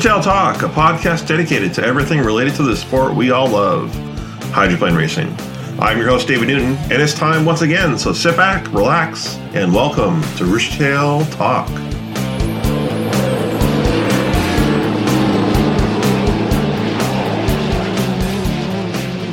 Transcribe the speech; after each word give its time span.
Tail 0.00 0.20
Talk, 0.20 0.62
a 0.62 0.68
podcast 0.68 1.28
dedicated 1.28 1.72
to 1.74 1.84
everything 1.84 2.20
related 2.20 2.54
to 2.56 2.62
the 2.64 2.76
sport 2.76 3.14
we 3.14 3.30
all 3.30 3.48
love, 3.48 3.94
hydroplane 4.52 4.94
racing. 4.94 5.32
I'm 5.78 5.98
your 5.98 6.08
host, 6.08 6.26
David 6.26 6.48
Newton, 6.48 6.74
and 6.90 6.94
it's 6.94 7.14
time 7.14 7.44
once 7.44 7.62
again, 7.62 7.96
so 7.96 8.12
sit 8.12 8.36
back, 8.36 8.66
relax, 8.72 9.36
and 9.54 9.72
welcome 9.72 10.20
to 10.36 10.44
Rooster 10.46 10.78
Tail 10.78 11.24
Talk. 11.26 11.68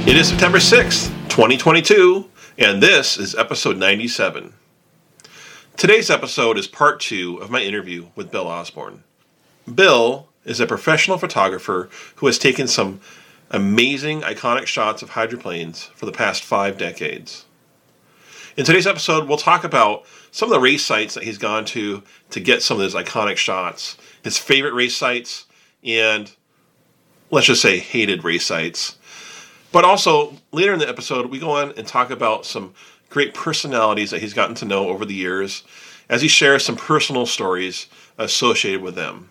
It 0.08 0.16
is 0.16 0.30
September 0.30 0.60
6th, 0.60 1.08
2022, 1.30 2.30
and 2.60 2.84
this 2.84 3.18
is 3.18 3.34
episode 3.36 3.78
97. 3.78 4.54
Today's 5.76 6.10
episode 6.10 6.58
is 6.58 6.68
part 6.68 7.00
two 7.00 7.38
of 7.38 7.50
my 7.50 7.62
interview 7.62 8.08
with 8.16 8.32
Bill 8.32 8.48
Osborne. 8.48 9.04
Bill 9.74 10.28
is 10.46 10.60
a 10.60 10.68
professional 10.68 11.18
photographer 11.18 11.90
who 12.16 12.26
has 12.26 12.40
taken 12.40 12.68
some 12.68 13.00
amazing, 13.50 14.22
iconic 14.22 14.66
shots 14.66 15.02
of 15.02 15.12
hydroplanes 15.12 15.86
for 15.96 16.06
the 16.06 16.12
past 16.12 16.44
five 16.44 16.78
decades. 16.78 17.46
In 18.58 18.66
today's 18.66 18.88
episode, 18.88 19.28
we'll 19.28 19.38
talk 19.38 19.64
about 19.64 20.06
some 20.32 20.50
of 20.50 20.54
the 20.54 20.60
race 20.60 20.86
sites 20.86 21.14
that 21.14 21.24
he's 21.24 21.38
gone 21.38 21.66
to 21.66 22.04
to 22.32 22.40
get 22.40 22.62
some 22.62 22.78
of 22.78 22.82
those 22.82 22.96
iconic 22.96 23.38
shots, 23.38 23.98
his 24.24 24.38
favorite 24.38 24.74
race 24.74 24.96
sites, 24.96 25.46
and 25.84 26.32
let's 27.30 27.48
just 27.48 27.62
say 27.62 27.80
hated 27.80 28.24
race 28.24 28.46
sites. 28.46 28.98
But 29.72 29.86
also, 29.86 30.36
later 30.52 30.74
in 30.74 30.80
the 30.80 30.90
episode, 30.90 31.28
we 31.28 31.40
go 31.40 31.52
on 31.52 31.74
and 31.78 31.88
talk 31.88 32.10
about 32.10 32.46
some 32.46 32.74
great 33.10 33.34
personalities 33.34 34.12
that 34.12 34.22
he's 34.22 34.34
gotten 34.34 34.56
to 34.56 34.66
know 34.66 34.90
over 34.90 35.06
the 35.06 35.14
years 35.14 35.64
as 36.10 36.22
he 36.22 36.28
shares 36.28 36.66
some 36.66 36.76
personal 36.76 37.26
stories 37.26 37.88
associated 38.18 38.82
with 38.82 38.96
them. 38.96 39.30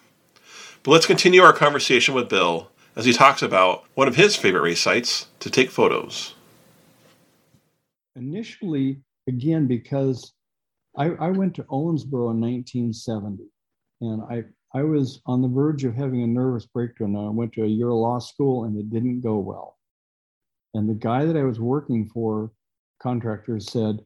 But 0.83 0.93
let's 0.93 1.07
continue 1.07 1.43
our 1.43 1.53
conversation 1.53 2.15
with 2.15 2.31
Bill 2.31 2.71
as 2.97 3.05
he 3.05 3.13
talks 3.13 3.43
about 3.43 3.85
one 3.95 4.09
of 4.09 4.17
his 4.17 4.35
favorite 4.35 4.63
race 4.63 4.81
sites 4.81 5.27
to 5.41 5.51
take 5.51 5.71
photos. 5.71 6.35
Initially, 8.17 9.03
again, 9.29 9.67
because 9.67 10.33
I, 10.97 11.11
I 11.21 11.31
went 11.31 11.55
to 11.57 11.65
Owensboro 11.65 12.31
in 12.31 12.41
1970, 12.41 13.45
and 14.01 14.23
I, 14.23 14.45
I 14.77 14.83
was 14.83 15.21
on 15.27 15.43
the 15.43 15.49
verge 15.49 15.85
of 15.85 15.95
having 15.95 16.23
a 16.23 16.27
nervous 16.27 16.65
breakdown. 16.65 17.15
I 17.15 17.29
went 17.29 17.53
to 17.55 17.65
a 17.65 17.69
year 17.69 17.93
law 17.93 18.19
school, 18.19 18.65
and 18.65 18.75
it 18.79 18.91
didn't 18.91 19.21
go 19.21 19.37
well. 19.37 19.77
And 20.73 20.89
the 20.89 20.95
guy 20.95 21.27
that 21.27 21.37
I 21.37 21.43
was 21.43 21.61
working 21.61 22.09
for, 22.09 22.53
contractor, 23.03 23.61
said, 23.61 24.05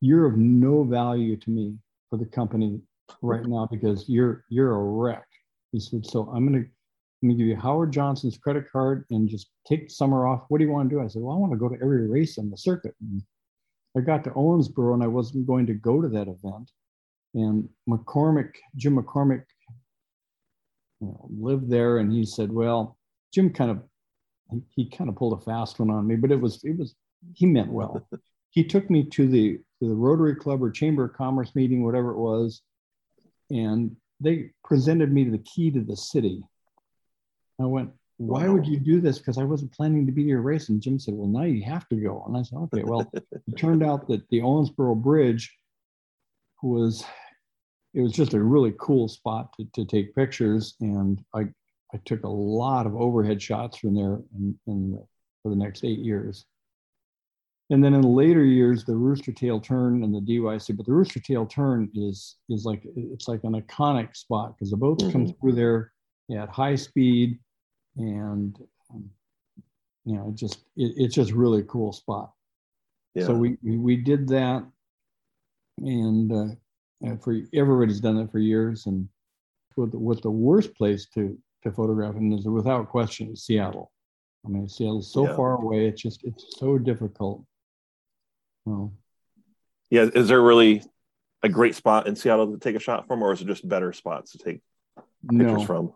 "You're 0.00 0.26
of 0.26 0.36
no 0.36 0.82
value 0.82 1.36
to 1.36 1.50
me 1.50 1.76
for 2.10 2.16
the 2.18 2.26
company 2.26 2.80
right 3.22 3.44
now 3.44 3.68
because 3.70 4.08
you're 4.08 4.44
you're 4.48 4.74
a 4.74 4.82
wreck." 4.82 5.26
He 5.72 5.80
said, 5.80 6.06
"So 6.06 6.28
I'm 6.28 6.46
gonna 6.46 6.64
I'm 7.22 7.28
gonna 7.28 7.34
give 7.34 7.46
you 7.46 7.56
Howard 7.56 7.92
Johnson's 7.92 8.38
credit 8.38 8.70
card 8.70 9.04
and 9.10 9.28
just 9.28 9.50
take 9.66 9.90
summer 9.90 10.26
off. 10.26 10.44
What 10.48 10.58
do 10.58 10.64
you 10.64 10.70
want 10.70 10.88
to 10.90 10.96
do?" 10.96 11.02
I 11.02 11.08
said, 11.08 11.22
"Well, 11.22 11.36
I 11.36 11.38
want 11.38 11.52
to 11.52 11.58
go 11.58 11.68
to 11.68 11.82
every 11.82 12.08
race 12.08 12.38
on 12.38 12.50
the 12.50 12.56
circuit." 12.56 12.94
And 13.00 13.22
I 13.96 14.00
got 14.00 14.24
to 14.24 14.30
Owensboro 14.30 14.94
and 14.94 15.02
I 15.02 15.06
wasn't 15.06 15.46
going 15.46 15.66
to 15.66 15.74
go 15.74 16.02
to 16.02 16.08
that 16.08 16.28
event. 16.28 16.70
And 17.34 17.68
McCormick, 17.88 18.52
Jim 18.76 18.96
McCormick, 18.96 19.44
you 21.00 21.08
know, 21.08 21.28
lived 21.30 21.70
there, 21.70 21.98
and 21.98 22.12
he 22.12 22.24
said, 22.24 22.52
"Well, 22.52 22.96
Jim 23.32 23.52
kind 23.52 23.70
of 23.70 23.82
he, 24.50 24.62
he 24.84 24.90
kind 24.90 25.10
of 25.10 25.16
pulled 25.16 25.40
a 25.40 25.44
fast 25.44 25.78
one 25.78 25.90
on 25.90 26.06
me, 26.06 26.16
but 26.16 26.30
it 26.30 26.40
was 26.40 26.62
it 26.64 26.78
was 26.78 26.94
he 27.34 27.46
meant 27.46 27.70
well. 27.70 28.08
he 28.50 28.64
took 28.64 28.88
me 28.88 29.04
to 29.10 29.26
the 29.26 29.58
to 29.80 29.88
the 29.88 29.94
Rotary 29.94 30.36
Club 30.36 30.62
or 30.62 30.70
Chamber 30.70 31.04
of 31.04 31.14
Commerce 31.14 31.54
meeting, 31.54 31.84
whatever 31.84 32.10
it 32.10 32.18
was, 32.18 32.62
and 33.50 33.96
they 34.20 34.50
presented 34.64 35.12
me 35.12 35.24
the 35.24 35.38
key 35.38 35.70
to 35.70 35.80
the 35.80 35.96
city. 35.96 36.42
I 37.60 37.64
went, 37.64 37.90
why 38.18 38.48
would 38.48 38.66
you 38.66 38.78
do 38.78 39.00
this? 39.00 39.18
Because 39.18 39.38
I 39.38 39.44
wasn't 39.44 39.72
planning 39.72 40.06
to 40.06 40.12
be 40.12 40.22
your 40.22 40.40
race. 40.40 40.68
And 40.68 40.80
Jim 40.80 40.98
said, 40.98 41.14
well, 41.14 41.28
now 41.28 41.42
you 41.42 41.62
have 41.64 41.88
to 41.88 41.96
go. 41.96 42.24
And 42.26 42.36
I 42.36 42.42
said, 42.42 42.58
okay. 42.58 42.82
Well, 42.82 43.10
it 43.12 43.24
turned 43.58 43.82
out 43.82 44.08
that 44.08 44.26
the 44.30 44.40
Owensboro 44.40 44.96
Bridge 44.96 45.54
was, 46.62 47.04
it 47.92 48.00
was 48.00 48.12
just 48.12 48.34
a 48.34 48.42
really 48.42 48.74
cool 48.78 49.08
spot 49.08 49.52
to, 49.58 49.66
to 49.74 49.84
take 49.84 50.14
pictures. 50.14 50.76
And 50.80 51.22
I, 51.34 51.48
I 51.92 51.98
took 52.04 52.24
a 52.24 52.28
lot 52.28 52.86
of 52.86 52.96
overhead 52.96 53.40
shots 53.42 53.78
from 53.78 53.94
there 53.94 54.20
in, 54.34 54.58
in 54.66 54.92
the, 54.92 55.06
for 55.42 55.50
the 55.50 55.56
next 55.56 55.84
eight 55.84 55.98
years. 55.98 56.46
And 57.70 57.82
then 57.82 57.94
in 57.94 58.00
the 58.00 58.08
later 58.08 58.44
years, 58.44 58.84
the 58.84 58.94
Rooster 58.94 59.32
Tail 59.32 59.60
Turn 59.60 60.04
and 60.04 60.14
the 60.14 60.20
DYC, 60.20 60.76
but 60.76 60.86
the 60.86 60.92
Rooster 60.92 61.18
Tail 61.18 61.46
Turn 61.46 61.90
is 61.94 62.36
is 62.48 62.64
like 62.64 62.82
it's 62.94 63.26
like 63.26 63.42
an 63.42 63.60
iconic 63.60 64.16
spot 64.16 64.54
because 64.56 64.70
the 64.70 64.76
boats 64.76 65.02
mm-hmm. 65.02 65.12
come 65.12 65.34
through 65.34 65.52
there 65.52 65.92
at 66.30 66.48
high 66.48 66.76
speed, 66.76 67.38
and 67.96 68.56
um, 68.92 69.10
you 70.04 70.14
know, 70.14 70.28
it 70.28 70.36
just 70.36 70.58
it, 70.76 70.94
it's 70.96 71.14
just 71.14 71.32
really 71.32 71.60
a 71.60 71.64
cool 71.64 71.92
spot. 71.92 72.32
Yeah. 73.14 73.26
So 73.26 73.34
we, 73.34 73.56
we, 73.62 73.76
we 73.78 73.96
did 73.96 74.28
that, 74.28 74.64
and 75.78 76.32
uh, 76.32 77.16
for 77.16 77.40
everybody's 77.52 78.00
done 78.00 78.18
it 78.18 78.30
for 78.30 78.38
years. 78.38 78.86
And 78.86 79.08
what 79.74 79.90
the, 79.90 79.98
what 79.98 80.22
the 80.22 80.30
worst 80.30 80.74
place 80.76 81.06
to 81.14 81.36
to 81.64 81.72
photograph 81.72 82.14
and 82.14 82.32
is 82.38 82.46
without 82.46 82.88
question 82.88 83.34
Seattle. 83.36 83.90
I 84.44 84.50
mean, 84.50 84.68
Seattle's 84.68 85.12
so 85.12 85.26
yeah. 85.26 85.34
far 85.34 85.60
away; 85.60 85.86
it's 85.86 86.00
just 86.00 86.22
it's 86.22 86.56
so 86.58 86.78
difficult. 86.78 87.44
Well, 88.66 88.92
yeah. 89.90 90.08
Is 90.14 90.28
there 90.28 90.42
really 90.42 90.82
a 91.42 91.48
great 91.48 91.74
spot 91.74 92.06
in 92.06 92.16
Seattle 92.16 92.52
to 92.52 92.58
take 92.58 92.76
a 92.76 92.80
shot 92.80 93.06
from, 93.06 93.22
or 93.22 93.32
is 93.32 93.40
it 93.40 93.46
just 93.46 93.66
better 93.66 93.92
spots 93.92 94.32
to 94.32 94.38
take 94.38 94.60
pictures 95.30 95.58
no, 95.58 95.64
from? 95.64 95.92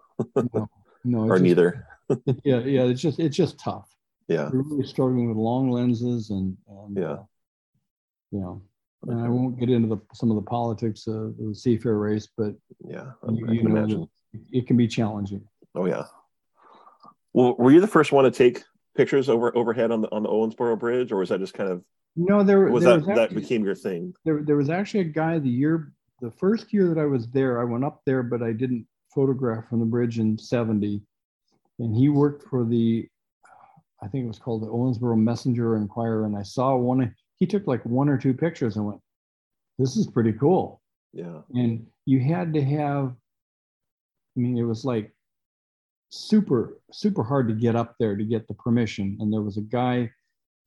no, 0.54 0.70
no, 1.04 1.18
or 1.24 1.34
just, 1.34 1.42
neither. 1.42 1.86
yeah, 2.44 2.60
yeah. 2.60 2.84
It's 2.84 3.02
just 3.02 3.18
it's 3.18 3.36
just 3.36 3.58
tough. 3.58 3.88
Yeah, 4.28 4.48
we're 4.52 4.62
really 4.62 4.86
struggling 4.86 5.28
with 5.28 5.36
long 5.36 5.70
lenses 5.70 6.30
and, 6.30 6.56
and 6.68 6.96
yeah, 6.96 7.04
uh, 7.04 7.22
you 8.30 8.40
know. 8.40 8.62
And 9.06 9.20
I 9.20 9.28
won't 9.28 9.58
get 9.58 9.70
into 9.70 9.88
the, 9.88 10.00
some 10.12 10.30
of 10.30 10.36
the 10.36 10.42
politics 10.42 11.06
of 11.06 11.36
the 11.38 11.54
Seafair 11.54 12.00
race, 12.00 12.28
but 12.36 12.54
yeah, 12.86 13.12
you, 13.30 13.50
you 13.50 13.62
know, 13.62 14.10
it 14.52 14.66
can 14.66 14.76
be 14.76 14.86
challenging. 14.86 15.42
Oh 15.74 15.86
yeah. 15.86 16.04
Well, 17.32 17.54
were 17.58 17.70
you 17.70 17.80
the 17.80 17.86
first 17.86 18.12
one 18.12 18.24
to 18.24 18.30
take 18.30 18.62
pictures 18.96 19.28
over 19.28 19.56
overhead 19.56 19.90
on 19.90 20.02
the 20.02 20.08
on 20.12 20.22
the 20.22 20.28
Owensboro 20.28 20.78
Bridge, 20.78 21.12
or 21.12 21.16
was 21.16 21.28
that 21.28 21.40
just 21.40 21.54
kind 21.54 21.70
of 21.70 21.82
no, 22.16 22.42
there 22.42 22.60
was 22.60 22.82
there 22.84 22.92
that 22.92 23.00
was 23.00 23.08
actually, 23.08 23.26
that 23.26 23.34
became 23.34 23.64
your 23.64 23.74
thing. 23.74 24.14
There, 24.24 24.42
there 24.42 24.56
was 24.56 24.70
actually 24.70 25.00
a 25.00 25.04
guy 25.04 25.38
the 25.38 25.48
year, 25.48 25.92
the 26.20 26.30
first 26.30 26.72
year 26.72 26.92
that 26.92 27.00
I 27.00 27.06
was 27.06 27.28
there. 27.28 27.60
I 27.60 27.64
went 27.64 27.84
up 27.84 28.02
there, 28.04 28.22
but 28.22 28.42
I 28.42 28.52
didn't 28.52 28.86
photograph 29.14 29.68
from 29.68 29.80
the 29.80 29.86
bridge 29.86 30.18
in 30.18 30.36
'70, 30.36 31.02
and 31.78 31.96
he 31.96 32.08
worked 32.08 32.48
for 32.48 32.64
the, 32.64 33.08
I 34.02 34.08
think 34.08 34.24
it 34.24 34.28
was 34.28 34.38
called 34.38 34.62
the 34.62 34.68
Owensboro 34.68 35.16
Messenger 35.16 35.76
Inquirer, 35.76 36.26
and 36.26 36.36
I 36.36 36.42
saw 36.42 36.76
one. 36.76 37.14
He 37.38 37.46
took 37.46 37.66
like 37.66 37.84
one 37.86 38.08
or 38.08 38.18
two 38.18 38.34
pictures 38.34 38.76
and 38.76 38.86
went, 38.86 39.00
"This 39.78 39.96
is 39.96 40.06
pretty 40.08 40.32
cool." 40.32 40.82
Yeah. 41.12 41.40
And 41.54 41.86
you 42.06 42.20
had 42.20 42.54
to 42.54 42.62
have. 42.62 43.14
I 44.36 44.40
mean, 44.40 44.58
it 44.58 44.62
was 44.62 44.84
like 44.84 45.12
super 46.10 46.78
super 46.92 47.22
hard 47.22 47.48
to 47.48 47.54
get 47.54 47.76
up 47.76 47.94
there 47.98 48.16
to 48.16 48.24
get 48.24 48.46
the 48.48 48.54
permission, 48.54 49.16
and 49.20 49.32
there 49.32 49.42
was 49.42 49.56
a 49.56 49.62
guy 49.62 50.10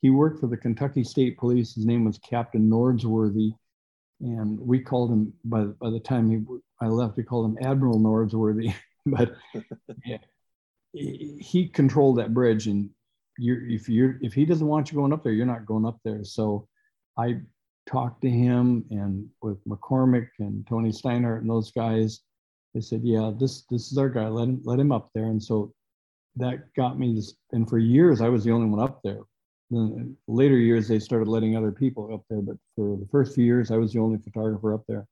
he 0.01 0.09
worked 0.09 0.39
for 0.39 0.47
the 0.47 0.57
Kentucky 0.57 1.03
State 1.03 1.37
Police. 1.37 1.75
His 1.75 1.85
name 1.85 2.05
was 2.05 2.17
Captain 2.17 2.69
Nordsworthy, 2.69 3.53
and 4.21 4.59
we 4.59 4.79
called 4.79 5.11
him 5.11 5.33
by 5.45 5.63
by 5.63 5.89
the 5.89 5.99
time 5.99 6.29
he 6.29 6.43
I 6.81 6.87
left, 6.87 7.17
we 7.17 7.23
called 7.23 7.45
him 7.45 7.65
Admiral 7.65 7.99
Nordsworthy. 7.99 8.73
but 9.05 9.35
yeah, 10.05 10.17
he 10.93 11.69
controlled 11.73 12.17
that 12.17 12.33
bridge, 12.33 12.67
and 12.67 12.89
you 13.37 13.65
if 13.69 13.89
you 13.89 14.15
if 14.21 14.33
he 14.33 14.45
doesn't 14.45 14.67
want 14.67 14.91
you 14.91 14.97
going 14.97 15.13
up 15.13 15.23
there, 15.23 15.33
you're 15.33 15.45
not 15.45 15.65
going 15.65 15.85
up 15.85 15.99
there. 16.03 16.23
So 16.23 16.67
I 17.17 17.41
talked 17.85 18.21
to 18.21 18.29
him 18.29 18.85
and 18.91 19.27
with 19.41 19.63
McCormick 19.65 20.27
and 20.39 20.65
Tony 20.67 20.89
Steinhardt 20.89 21.41
and 21.41 21.49
those 21.49 21.71
guys. 21.71 22.21
They 22.73 22.81
said, 22.81 23.01
"Yeah, 23.03 23.31
this 23.37 23.65
this 23.69 23.91
is 23.91 23.97
our 23.97 24.09
guy. 24.09 24.27
Let 24.27 24.47
him 24.47 24.61
let 24.63 24.79
him 24.79 24.91
up 24.91 25.09
there." 25.13 25.25
And 25.25 25.41
so 25.41 25.73
that 26.37 26.73
got 26.75 26.97
me 26.97 27.15
this. 27.15 27.35
And 27.51 27.69
for 27.69 27.77
years, 27.77 28.21
I 28.21 28.29
was 28.29 28.43
the 28.43 28.51
only 28.51 28.67
one 28.67 28.79
up 28.79 29.01
there 29.03 29.21
the 29.73 29.79
uh, 29.79 30.03
later 30.27 30.57
years 30.57 30.87
they 30.87 30.99
started 30.99 31.27
letting 31.27 31.55
other 31.55 31.71
people 31.71 32.13
up 32.13 32.23
there 32.29 32.41
but 32.41 32.57
for 32.75 32.97
the 32.97 33.07
first 33.11 33.35
few 33.35 33.43
years 33.43 33.71
i 33.71 33.77
was 33.77 33.93
the 33.93 33.99
only 33.99 34.17
photographer 34.17 34.73
up 34.73 34.83
there 34.87 35.05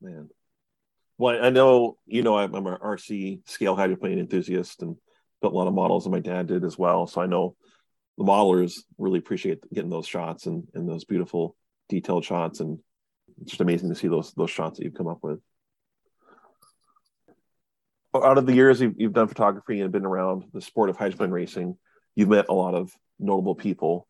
man 0.00 0.28
well 1.18 1.42
i 1.42 1.50
know 1.50 1.96
you 2.06 2.22
know 2.22 2.36
i'm, 2.36 2.54
I'm 2.54 2.66
an 2.66 2.78
rc 2.78 3.48
scale 3.48 3.76
hydroplane 3.76 4.18
enthusiast 4.18 4.82
and 4.82 4.96
built 5.40 5.54
a 5.54 5.56
lot 5.56 5.68
of 5.68 5.74
models 5.74 6.06
and 6.06 6.12
my 6.12 6.20
dad 6.20 6.46
did 6.46 6.64
as 6.64 6.78
well 6.78 7.06
so 7.06 7.20
i 7.20 7.26
know 7.26 7.56
the 8.18 8.24
modelers 8.24 8.80
really 8.98 9.18
appreciate 9.18 9.58
getting 9.72 9.90
those 9.90 10.06
shots 10.06 10.46
and, 10.46 10.68
and 10.74 10.88
those 10.88 11.04
beautiful 11.04 11.56
detailed 11.88 12.24
shots 12.24 12.60
and 12.60 12.78
it's 13.42 13.52
just 13.52 13.60
amazing 13.60 13.88
to 13.88 13.94
see 13.94 14.08
those 14.08 14.32
those 14.34 14.50
shots 14.50 14.78
that 14.78 14.84
you've 14.84 14.94
come 14.94 15.08
up 15.08 15.18
with 15.22 15.40
out 18.22 18.38
of 18.38 18.46
the 18.46 18.54
years 18.54 18.80
you've, 18.80 18.94
you've 18.96 19.12
done 19.12 19.28
photography 19.28 19.80
and 19.80 19.90
been 19.90 20.04
around 20.04 20.44
the 20.52 20.60
sport 20.60 20.90
of 20.90 20.96
hydroplane 20.96 21.30
racing 21.30 21.76
you've 22.14 22.28
met 22.28 22.46
a 22.48 22.54
lot 22.54 22.74
of 22.74 22.92
notable 23.18 23.54
people. 23.54 24.06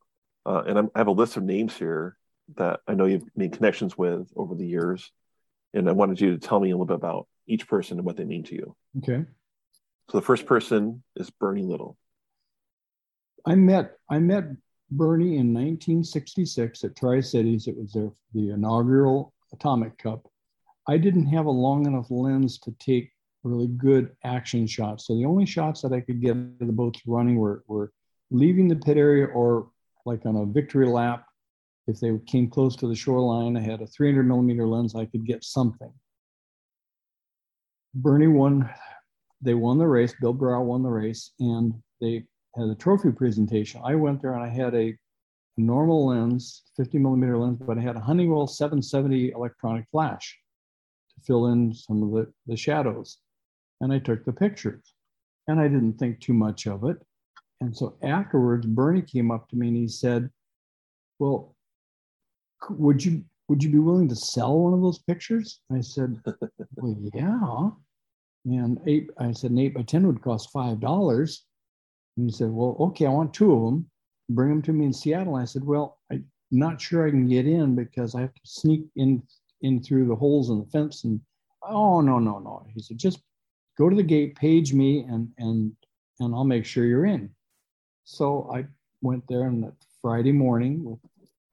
Uh, 0.46 0.62
and 0.66 0.78
I'm, 0.78 0.90
i 0.94 0.98
have 0.98 1.06
a 1.06 1.12
list 1.12 1.36
of 1.36 1.42
names 1.42 1.76
here 1.76 2.16
that 2.56 2.80
I 2.86 2.94
know 2.94 3.06
you've 3.06 3.28
made 3.34 3.52
connections 3.52 3.96
with 3.96 4.30
over 4.36 4.54
the 4.54 4.66
years. 4.66 5.10
And 5.72 5.88
I 5.88 5.92
wanted 5.92 6.20
you 6.20 6.32
to 6.32 6.38
tell 6.38 6.60
me 6.60 6.70
a 6.70 6.74
little 6.74 6.86
bit 6.86 6.96
about 6.96 7.26
each 7.46 7.66
person 7.66 7.98
and 7.98 8.06
what 8.06 8.16
they 8.16 8.24
mean 8.24 8.44
to 8.44 8.54
you. 8.54 8.76
Okay. 8.98 9.24
So 10.10 10.18
the 10.18 10.24
first 10.24 10.46
person 10.46 11.02
is 11.16 11.30
Bernie 11.30 11.62
Little. 11.62 11.96
I 13.46 13.54
met 13.54 13.92
I 14.10 14.18
met 14.18 14.44
Bernie 14.90 15.36
in 15.36 15.52
1966 15.52 16.84
at 16.84 16.96
Tri 16.96 17.20
Cities. 17.20 17.66
It 17.66 17.76
was 17.76 17.92
their, 17.92 18.10
the 18.32 18.50
inaugural 18.50 19.34
Atomic 19.52 19.98
Cup. 19.98 20.28
I 20.86 20.98
didn't 20.98 21.26
have 21.26 21.46
a 21.46 21.50
long 21.50 21.86
enough 21.86 22.10
lens 22.10 22.58
to 22.60 22.74
take 22.78 23.10
really 23.44 23.68
good 23.68 24.10
action 24.24 24.66
shots. 24.66 25.06
So 25.06 25.14
the 25.14 25.26
only 25.26 25.46
shots 25.46 25.82
that 25.82 25.92
I 25.92 26.00
could 26.00 26.20
get 26.20 26.36
of 26.36 26.58
the 26.58 26.72
boats 26.72 27.00
running 27.06 27.36
were, 27.36 27.62
were 27.66 27.92
leaving 28.30 28.68
the 28.68 28.76
pit 28.76 28.96
area 28.96 29.26
or 29.26 29.68
like 30.06 30.26
on 30.26 30.36
a 30.36 30.46
victory 30.46 30.86
lap. 30.86 31.26
If 31.86 32.00
they 32.00 32.18
came 32.26 32.48
close 32.48 32.74
to 32.76 32.88
the 32.88 32.94
shoreline, 32.94 33.56
I 33.56 33.60
had 33.60 33.82
a 33.82 33.86
300 33.86 34.22
millimeter 34.22 34.66
lens, 34.66 34.94
I 34.94 35.04
could 35.04 35.26
get 35.26 35.44
something. 35.44 35.92
Bernie 37.94 38.26
won, 38.26 38.68
they 39.42 39.54
won 39.54 39.78
the 39.78 39.86
race. 39.86 40.14
Bill 40.20 40.32
Brow 40.32 40.62
won 40.62 40.82
the 40.82 40.88
race, 40.88 41.32
and 41.38 41.74
they 42.00 42.24
had 42.56 42.68
a 42.68 42.74
trophy 42.74 43.12
presentation. 43.12 43.82
I 43.84 43.94
went 43.94 44.22
there 44.22 44.34
and 44.34 44.42
I 44.42 44.48
had 44.48 44.74
a 44.74 44.96
normal 45.56 46.06
lens, 46.06 46.62
50 46.76 46.98
millimeter 46.98 47.36
lens, 47.36 47.58
but 47.60 47.78
I 47.78 47.82
had 47.82 47.96
a 47.96 48.00
Honeywell 48.00 48.46
770 48.46 49.30
electronic 49.30 49.84
flash 49.90 50.36
to 51.10 51.24
fill 51.24 51.48
in 51.48 51.72
some 51.72 52.02
of 52.02 52.10
the, 52.10 52.32
the 52.46 52.56
shadows. 52.56 53.18
And 53.80 53.92
I 53.92 53.98
took 53.98 54.24
the 54.24 54.32
pictures 54.32 54.94
and 55.48 55.60
I 55.60 55.68
didn't 55.68 55.98
think 55.98 56.20
too 56.20 56.34
much 56.34 56.66
of 56.66 56.84
it. 56.84 56.98
And 57.60 57.76
so 57.76 57.96
afterwards, 58.02 58.66
Bernie 58.66 59.02
came 59.02 59.30
up 59.30 59.48
to 59.48 59.56
me 59.56 59.68
and 59.68 59.76
he 59.76 59.88
said, 59.88 60.30
Well, 61.18 61.54
would 62.70 63.04
you 63.04 63.24
would 63.48 63.62
you 63.62 63.70
be 63.70 63.78
willing 63.78 64.08
to 64.08 64.16
sell 64.16 64.58
one 64.58 64.72
of 64.72 64.80
those 64.80 64.98
pictures? 65.00 65.60
I 65.72 65.80
said, 65.80 66.20
Well, 66.76 66.96
yeah. 67.14 67.70
And 68.46 68.78
eight, 68.86 69.10
I 69.18 69.32
said, 69.32 69.50
an 69.52 69.58
eight 69.58 69.74
by 69.74 69.82
10 69.82 70.06
would 70.06 70.22
cost 70.22 70.52
$5. 70.52 71.40
And 72.16 72.30
he 72.30 72.32
said, 72.32 72.50
Well, 72.50 72.76
okay, 72.80 73.06
I 73.06 73.10
want 73.10 73.34
two 73.34 73.52
of 73.52 73.64
them. 73.64 73.90
Bring 74.30 74.50
them 74.50 74.62
to 74.62 74.72
me 74.72 74.86
in 74.86 74.92
Seattle. 74.92 75.36
I 75.36 75.44
said, 75.44 75.64
Well, 75.64 75.98
I'm 76.10 76.26
not 76.50 76.80
sure 76.80 77.06
I 77.06 77.10
can 77.10 77.28
get 77.28 77.46
in 77.46 77.74
because 77.74 78.14
I 78.14 78.22
have 78.22 78.34
to 78.34 78.40
sneak 78.44 78.86
in 78.96 79.22
in 79.62 79.82
through 79.82 80.06
the 80.06 80.14
holes 80.14 80.50
in 80.50 80.58
the 80.58 80.66
fence. 80.66 81.04
And 81.04 81.20
oh 81.62 82.00
no, 82.00 82.18
no, 82.18 82.38
no. 82.38 82.66
He 82.74 82.80
said, 82.82 82.98
just 82.98 83.22
go 83.78 83.88
to 83.88 83.96
the 83.96 84.02
gate, 84.02 84.36
page 84.36 84.72
me, 84.72 85.00
and 85.00 85.28
and 85.38 85.72
and 86.20 86.34
I'll 86.34 86.44
make 86.44 86.64
sure 86.64 86.84
you're 86.84 87.06
in. 87.06 87.30
So 88.04 88.50
I 88.52 88.66
went 89.02 89.26
there 89.28 89.44
on 89.44 89.60
that 89.62 89.74
Friday 90.00 90.32
morning 90.32 90.84
with 90.84 90.98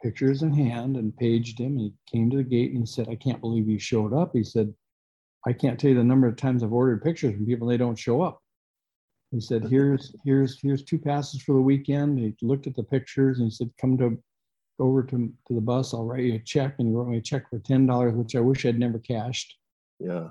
pictures 0.03 0.41
in 0.41 0.53
hand 0.53 0.97
and 0.97 1.15
paged 1.15 1.59
him. 1.59 1.77
He 1.77 1.93
came 2.11 2.29
to 2.29 2.37
the 2.37 2.43
gate 2.43 2.71
and 2.71 2.81
he 2.81 2.85
said, 2.85 3.07
I 3.09 3.15
can't 3.15 3.41
believe 3.41 3.69
you 3.69 3.79
showed 3.79 4.13
up. 4.13 4.31
He 4.33 4.43
said, 4.43 4.73
I 5.45 5.53
can't 5.53 5.79
tell 5.79 5.91
you 5.91 5.97
the 5.97 6.03
number 6.03 6.27
of 6.27 6.35
times 6.35 6.63
I've 6.63 6.73
ordered 6.73 7.03
pictures 7.03 7.33
from 7.33 7.45
people, 7.45 7.67
they 7.67 7.77
don't 7.77 7.97
show 7.97 8.21
up. 8.21 8.41
He 9.31 9.39
said, 9.39 9.63
"Here's 9.63 10.13
here's 10.25 10.59
here's 10.59 10.83
two 10.83 10.99
passes 10.99 11.41
for 11.41 11.53
the 11.53 11.61
weekend." 11.61 12.19
He 12.19 12.35
looked 12.41 12.67
at 12.67 12.75
the 12.75 12.83
pictures 12.83 13.39
and 13.39 13.47
he 13.47 13.51
said, 13.51 13.71
"Come 13.79 13.97
to 13.97 14.21
over 14.77 15.03
to, 15.03 15.33
to 15.47 15.53
the 15.53 15.61
bus. 15.61 15.93
I'll 15.93 16.03
write 16.03 16.25
you 16.25 16.35
a 16.35 16.39
check." 16.39 16.75
And 16.77 16.89
he 16.89 16.93
wrote 16.93 17.07
me 17.07 17.17
a 17.17 17.21
check 17.21 17.49
for 17.49 17.59
ten 17.59 17.85
dollars, 17.85 18.13
which 18.13 18.35
I 18.35 18.41
wish 18.41 18.65
I'd 18.65 18.77
never 18.77 18.99
cashed. 18.99 19.57
Yeah, 19.99 20.29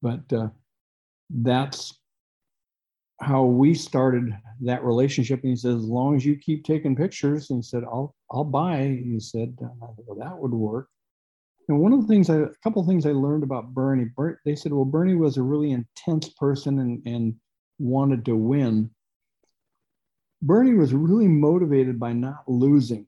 but 0.00 0.32
uh, 0.32 0.48
that's 1.34 1.98
how 3.20 3.44
we 3.44 3.74
started 3.74 4.36
that 4.62 4.84
relationship. 4.84 5.40
And 5.42 5.50
he 5.50 5.56
said, 5.56 5.76
"As 5.76 5.84
long 5.84 6.16
as 6.16 6.24
you 6.24 6.36
keep 6.36 6.64
taking 6.64 6.96
pictures," 6.96 7.50
and 7.50 7.58
he 7.58 7.62
said, 7.62 7.84
"I'll 7.84 8.14
I'll 8.30 8.44
buy." 8.44 9.00
He 9.02 9.20
said, 9.20 9.56
uh, 9.62 9.68
"Well, 9.96 10.18
that 10.18 10.38
would 10.38 10.52
work." 10.52 10.88
And 11.68 11.80
one 11.80 11.92
of 11.92 12.02
the 12.02 12.08
things, 12.08 12.28
I, 12.28 12.36
a 12.36 12.48
couple 12.62 12.82
of 12.82 12.88
things 12.88 13.06
I 13.06 13.12
learned 13.12 13.44
about 13.44 13.72
Bernie, 13.72 14.10
they 14.44 14.56
said, 14.56 14.72
well, 14.72 14.84
Bernie 14.84 15.14
was 15.14 15.36
a 15.36 15.42
really 15.42 15.70
intense 15.70 16.28
person 16.30 16.78
and, 16.80 17.02
and 17.06 17.34
wanted 17.78 18.24
to 18.26 18.36
win. 18.36 18.90
Bernie 20.42 20.74
was 20.74 20.92
really 20.92 21.28
motivated 21.28 22.00
by 22.00 22.12
not 22.12 22.42
losing. 22.48 23.06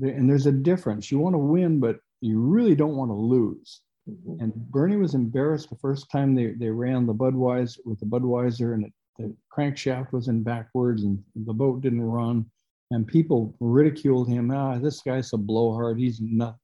And 0.00 0.30
there's 0.30 0.46
a 0.46 0.52
difference. 0.52 1.10
You 1.10 1.18
want 1.18 1.34
to 1.34 1.38
win, 1.38 1.80
but 1.80 1.98
you 2.20 2.40
really 2.40 2.76
don't 2.76 2.96
want 2.96 3.10
to 3.10 3.14
lose. 3.14 3.80
Mm-hmm. 4.08 4.42
And 4.42 4.54
Bernie 4.70 4.96
was 4.96 5.14
embarrassed 5.14 5.70
the 5.70 5.76
first 5.76 6.10
time 6.10 6.34
they, 6.34 6.52
they 6.52 6.70
ran 6.70 7.06
the 7.06 7.14
Budweiser 7.14 7.78
with 7.84 8.00
the 8.00 8.06
Budweiser 8.06 8.74
and 8.74 8.86
it, 8.86 8.92
the 9.18 9.34
crankshaft 9.54 10.12
was 10.12 10.28
in 10.28 10.42
backwards 10.42 11.02
and 11.02 11.22
the 11.34 11.52
boat 11.52 11.80
didn't 11.80 12.02
run. 12.02 12.46
And 12.90 13.06
people 13.06 13.54
ridiculed 13.60 14.28
him. 14.28 14.50
Ah, 14.50 14.78
this 14.78 15.02
guy's 15.02 15.32
a 15.32 15.36
blowhard. 15.36 15.98
He's 15.98 16.20
not. 16.22 16.56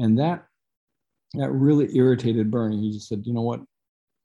And 0.00 0.18
that 0.18 0.44
that 1.34 1.50
really 1.50 1.94
irritated 1.96 2.50
Bernie. 2.50 2.80
He 2.80 2.92
just 2.92 3.08
said, 3.08 3.22
you 3.26 3.34
know 3.34 3.42
what? 3.42 3.60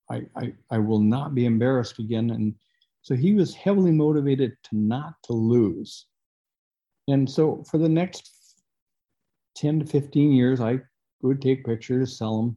I, 0.09 0.23
I, 0.35 0.53
I 0.71 0.77
will 0.77 0.99
not 0.99 1.35
be 1.35 1.45
embarrassed 1.45 1.99
again. 1.99 2.29
And 2.29 2.55
so 3.01 3.15
he 3.15 3.33
was 3.33 3.53
heavily 3.53 3.91
motivated 3.91 4.55
to 4.63 4.77
not 4.77 5.15
to 5.25 5.33
lose. 5.33 6.05
And 7.07 7.29
so 7.29 7.63
for 7.69 7.77
the 7.77 7.89
next 7.89 8.31
10 9.57 9.81
to 9.81 9.85
15 9.85 10.31
years, 10.31 10.61
I 10.61 10.79
would 11.21 11.41
take 11.41 11.65
pictures, 11.65 12.17
sell 12.17 12.41
them. 12.41 12.55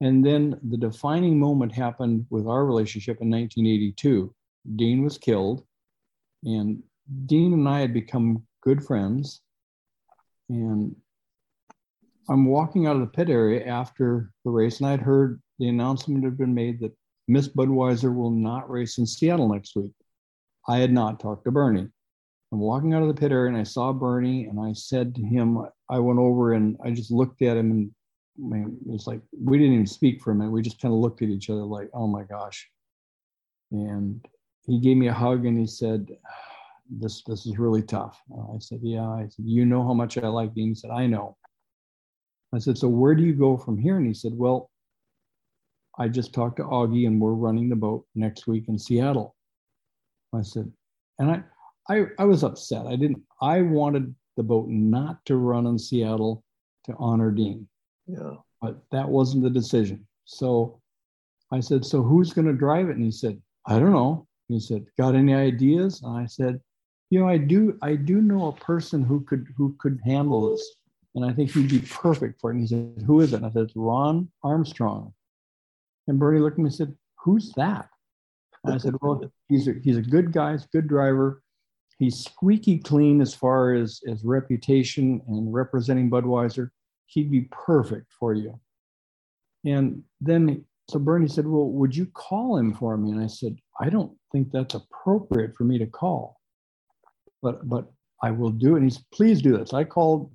And 0.00 0.24
then 0.24 0.58
the 0.62 0.76
defining 0.76 1.38
moment 1.38 1.72
happened 1.72 2.26
with 2.28 2.46
our 2.46 2.66
relationship 2.66 3.18
in 3.20 3.30
1982. 3.30 4.34
Dean 4.76 5.02
was 5.02 5.16
killed, 5.16 5.64
and 6.44 6.82
Dean 7.26 7.52
and 7.52 7.68
I 7.68 7.80
had 7.80 7.94
become 7.94 8.42
good 8.62 8.84
friends. 8.84 9.40
And 10.48 10.94
I'm 12.28 12.46
walking 12.46 12.86
out 12.86 12.96
of 12.96 13.00
the 13.00 13.06
pit 13.06 13.30
area 13.30 13.64
after 13.64 14.32
the 14.44 14.50
race, 14.50 14.80
and 14.80 14.88
I'd 14.88 15.00
heard 15.00 15.40
the 15.58 15.68
announcement 15.68 16.24
had 16.24 16.36
been 16.36 16.54
made 16.54 16.80
that 16.80 16.96
Miss 17.28 17.48
Budweiser 17.48 18.14
will 18.14 18.30
not 18.30 18.70
race 18.70 18.98
in 18.98 19.06
Seattle 19.06 19.48
next 19.48 19.76
week. 19.76 19.92
I 20.68 20.78
had 20.78 20.92
not 20.92 21.20
talked 21.20 21.44
to 21.44 21.50
Bernie. 21.50 21.88
I'm 22.52 22.60
walking 22.60 22.94
out 22.94 23.02
of 23.02 23.08
the 23.08 23.14
pit 23.14 23.32
area 23.32 23.48
and 23.48 23.56
I 23.56 23.64
saw 23.64 23.92
Bernie 23.92 24.46
and 24.46 24.60
I 24.60 24.72
said 24.72 25.14
to 25.16 25.22
him, 25.22 25.58
I 25.90 25.98
went 25.98 26.18
over 26.18 26.52
and 26.52 26.76
I 26.84 26.90
just 26.90 27.10
looked 27.10 27.42
at 27.42 27.56
him 27.56 27.70
and 27.70 27.90
man, 28.38 28.76
it 28.86 28.90
was 28.90 29.06
like 29.06 29.20
we 29.38 29.58
didn't 29.58 29.74
even 29.74 29.86
speak 29.86 30.22
for 30.22 30.30
a 30.30 30.34
minute. 30.34 30.50
We 30.50 30.62
just 30.62 30.80
kind 30.80 30.92
of 30.92 31.00
looked 31.00 31.22
at 31.22 31.28
each 31.28 31.50
other 31.50 31.62
like, 31.62 31.90
oh 31.94 32.06
my 32.06 32.24
gosh. 32.24 32.68
And 33.72 34.24
he 34.66 34.80
gave 34.80 34.96
me 34.96 35.08
a 35.08 35.12
hug 35.12 35.46
and 35.46 35.58
he 35.58 35.66
said, 35.66 36.08
This 36.88 37.22
this 37.26 37.46
is 37.46 37.58
really 37.58 37.82
tough. 37.82 38.20
Uh, 38.32 38.54
I 38.54 38.58
said, 38.58 38.80
Yeah. 38.82 39.08
I 39.08 39.28
said, 39.28 39.44
You 39.44 39.64
know 39.64 39.82
how 39.82 39.94
much 39.94 40.18
I 40.18 40.28
like 40.28 40.54
Dean. 40.54 40.68
He 40.68 40.74
said, 40.74 40.90
I 40.90 41.06
know. 41.06 41.36
I 42.54 42.58
said, 42.58 42.78
So 42.78 42.88
where 42.88 43.14
do 43.14 43.22
you 43.22 43.34
go 43.34 43.56
from 43.56 43.78
here? 43.78 43.96
And 43.96 44.06
he 44.06 44.14
said, 44.14 44.32
Well, 44.34 44.70
I 45.98 46.08
just 46.08 46.32
talked 46.32 46.56
to 46.58 46.64
Augie 46.64 47.06
and 47.06 47.20
we're 47.20 47.32
running 47.32 47.68
the 47.68 47.76
boat 47.76 48.04
next 48.14 48.46
week 48.46 48.64
in 48.68 48.78
Seattle. 48.78 49.34
I 50.34 50.42
said, 50.42 50.70
and 51.18 51.30
I, 51.30 51.42
I, 51.88 52.06
I 52.18 52.24
was 52.24 52.44
upset. 52.44 52.86
I 52.86 52.96
didn't, 52.96 53.22
I 53.40 53.62
wanted 53.62 54.14
the 54.36 54.42
boat 54.42 54.68
not 54.68 55.24
to 55.26 55.36
run 55.36 55.66
in 55.66 55.78
Seattle 55.78 56.44
to 56.84 56.94
honor 56.98 57.30
Dean. 57.30 57.66
Yeah. 58.06 58.34
But 58.60 58.78
that 58.92 59.08
wasn't 59.08 59.44
the 59.44 59.50
decision. 59.50 60.06
So 60.24 60.80
I 61.52 61.60
said, 61.60 61.84
so 61.84 62.02
who's 62.02 62.32
going 62.32 62.46
to 62.46 62.52
drive 62.52 62.88
it? 62.88 62.96
And 62.96 63.04
he 63.04 63.10
said, 63.10 63.40
I 63.66 63.78
don't 63.78 63.92
know. 63.92 64.26
He 64.48 64.60
said, 64.60 64.86
got 64.98 65.14
any 65.14 65.34
ideas? 65.34 66.02
And 66.02 66.16
I 66.16 66.26
said, 66.26 66.60
you 67.10 67.20
know, 67.20 67.28
I 67.28 67.38
do, 67.38 67.78
I 67.82 67.94
do 67.94 68.20
know 68.20 68.48
a 68.48 68.52
person 68.52 69.02
who 69.02 69.20
could, 69.20 69.46
who 69.56 69.76
could 69.78 70.00
handle 70.04 70.50
this. 70.50 70.76
And 71.14 71.24
I 71.24 71.32
think 71.32 71.50
he'd 71.52 71.68
be 71.68 71.80
perfect 71.80 72.40
for 72.40 72.50
it. 72.50 72.54
And 72.54 72.62
he 72.62 72.68
said, 72.68 73.04
who 73.06 73.20
is 73.20 73.32
it? 73.32 73.36
And 73.36 73.46
I 73.46 73.50
said, 73.50 73.62
it's 73.62 73.76
Ron 73.76 74.28
Armstrong. 74.42 75.12
And 76.06 76.18
Bernie 76.18 76.40
looked 76.40 76.54
at 76.54 76.58
me 76.58 76.66
and 76.66 76.74
said, 76.74 76.94
Who's 77.20 77.52
that? 77.52 77.88
And 78.64 78.74
I 78.74 78.78
said, 78.78 78.94
Well, 79.00 79.20
he's 79.48 79.68
a, 79.68 79.74
he's 79.82 79.96
a 79.96 80.02
good 80.02 80.32
guy, 80.32 80.52
he's 80.52 80.64
a 80.64 80.68
good 80.68 80.88
driver. 80.88 81.42
He's 81.98 82.24
squeaky 82.24 82.78
clean 82.78 83.22
as 83.22 83.34
far 83.34 83.72
as, 83.74 84.02
as 84.06 84.22
reputation 84.22 85.22
and 85.28 85.52
representing 85.52 86.10
Budweiser. 86.10 86.68
He'd 87.06 87.30
be 87.30 87.48
perfect 87.50 88.12
for 88.18 88.34
you. 88.34 88.58
And 89.64 90.02
then, 90.20 90.64
so 90.88 90.98
Bernie 90.98 91.28
said, 91.28 91.46
Well, 91.46 91.68
would 91.70 91.96
you 91.96 92.06
call 92.06 92.56
him 92.58 92.74
for 92.74 92.96
me? 92.96 93.10
And 93.10 93.22
I 93.22 93.26
said, 93.26 93.56
I 93.80 93.90
don't 93.90 94.12
think 94.32 94.50
that's 94.52 94.74
appropriate 94.74 95.54
for 95.56 95.64
me 95.64 95.78
to 95.78 95.86
call, 95.86 96.40
but, 97.42 97.68
but 97.68 97.86
I 98.22 98.30
will 98.30 98.50
do 98.50 98.74
it. 98.74 98.80
And 98.80 98.84
he's, 98.84 99.04
please 99.12 99.42
do 99.42 99.56
this. 99.56 99.72
I 99.72 99.84
called, 99.84 100.30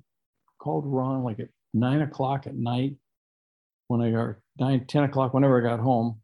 called 0.60 0.84
Ron 0.86 1.24
like 1.24 1.40
at 1.40 1.48
nine 1.74 2.02
o'clock 2.02 2.46
at 2.46 2.54
night 2.54 2.96
when 3.88 4.00
I 4.00 4.10
got 4.10 4.36
nine, 4.58 4.86
10 4.86 5.04
o'clock, 5.04 5.34
whenever 5.34 5.60
I 5.60 5.68
got 5.68 5.80
home. 5.80 6.20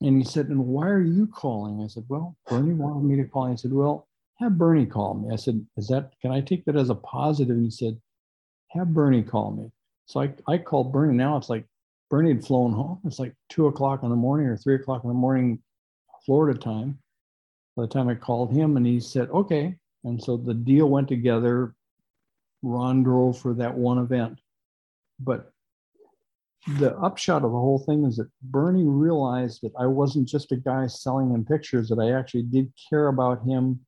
And 0.00 0.16
he 0.18 0.24
said, 0.24 0.48
And 0.48 0.66
why 0.66 0.88
are 0.88 1.02
you 1.02 1.26
calling? 1.26 1.82
I 1.82 1.88
said, 1.88 2.04
Well, 2.08 2.36
Bernie 2.48 2.74
wanted 2.74 3.04
me 3.04 3.16
to 3.22 3.28
call. 3.28 3.44
And 3.44 3.52
I 3.52 3.56
said, 3.56 3.72
Well, 3.72 4.08
have 4.38 4.56
Bernie 4.58 4.86
call 4.86 5.14
me. 5.14 5.32
I 5.32 5.36
said, 5.36 5.64
Is 5.76 5.88
that, 5.88 6.12
can 6.22 6.32
I 6.32 6.40
take 6.40 6.64
that 6.64 6.76
as 6.76 6.90
a 6.90 6.94
positive? 6.94 7.56
And 7.56 7.64
he 7.64 7.70
said, 7.70 8.00
Have 8.70 8.94
Bernie 8.94 9.22
call 9.22 9.52
me. 9.52 9.70
So 10.06 10.20
I, 10.20 10.32
I 10.48 10.58
called 10.58 10.92
Bernie. 10.92 11.14
Now 11.14 11.36
it's 11.36 11.48
like 11.48 11.64
Bernie 12.08 12.32
had 12.32 12.44
flown 12.44 12.72
home. 12.72 13.00
It's 13.04 13.18
like 13.18 13.34
two 13.48 13.66
o'clock 13.66 14.02
in 14.02 14.10
the 14.10 14.16
morning 14.16 14.46
or 14.46 14.56
three 14.56 14.74
o'clock 14.74 15.04
in 15.04 15.08
the 15.08 15.14
morning, 15.14 15.60
Florida 16.26 16.58
time. 16.58 16.98
By 17.76 17.82
the 17.84 17.88
time 17.88 18.08
I 18.08 18.14
called 18.14 18.52
him, 18.52 18.76
and 18.76 18.86
he 18.86 19.00
said, 19.00 19.30
Okay. 19.30 19.76
And 20.04 20.22
so 20.22 20.36
the 20.36 20.54
deal 20.54 20.88
went 20.88 21.08
together. 21.08 21.74
Ron 22.62 23.02
drove 23.02 23.38
for 23.38 23.54
that 23.54 23.76
one 23.76 23.98
event. 23.98 24.40
But 25.18 25.52
the 26.78 26.96
upshot 26.96 27.44
of 27.44 27.52
the 27.52 27.58
whole 27.58 27.78
thing 27.78 28.04
is 28.04 28.16
that 28.16 28.30
Bernie 28.42 28.84
realized 28.84 29.60
that 29.62 29.72
I 29.78 29.86
wasn't 29.86 30.28
just 30.28 30.52
a 30.52 30.56
guy 30.56 30.86
selling 30.86 31.30
him 31.30 31.44
pictures, 31.44 31.88
that 31.88 31.98
I 31.98 32.18
actually 32.18 32.42
did 32.42 32.72
care 32.88 33.08
about 33.08 33.44
him, 33.44 33.80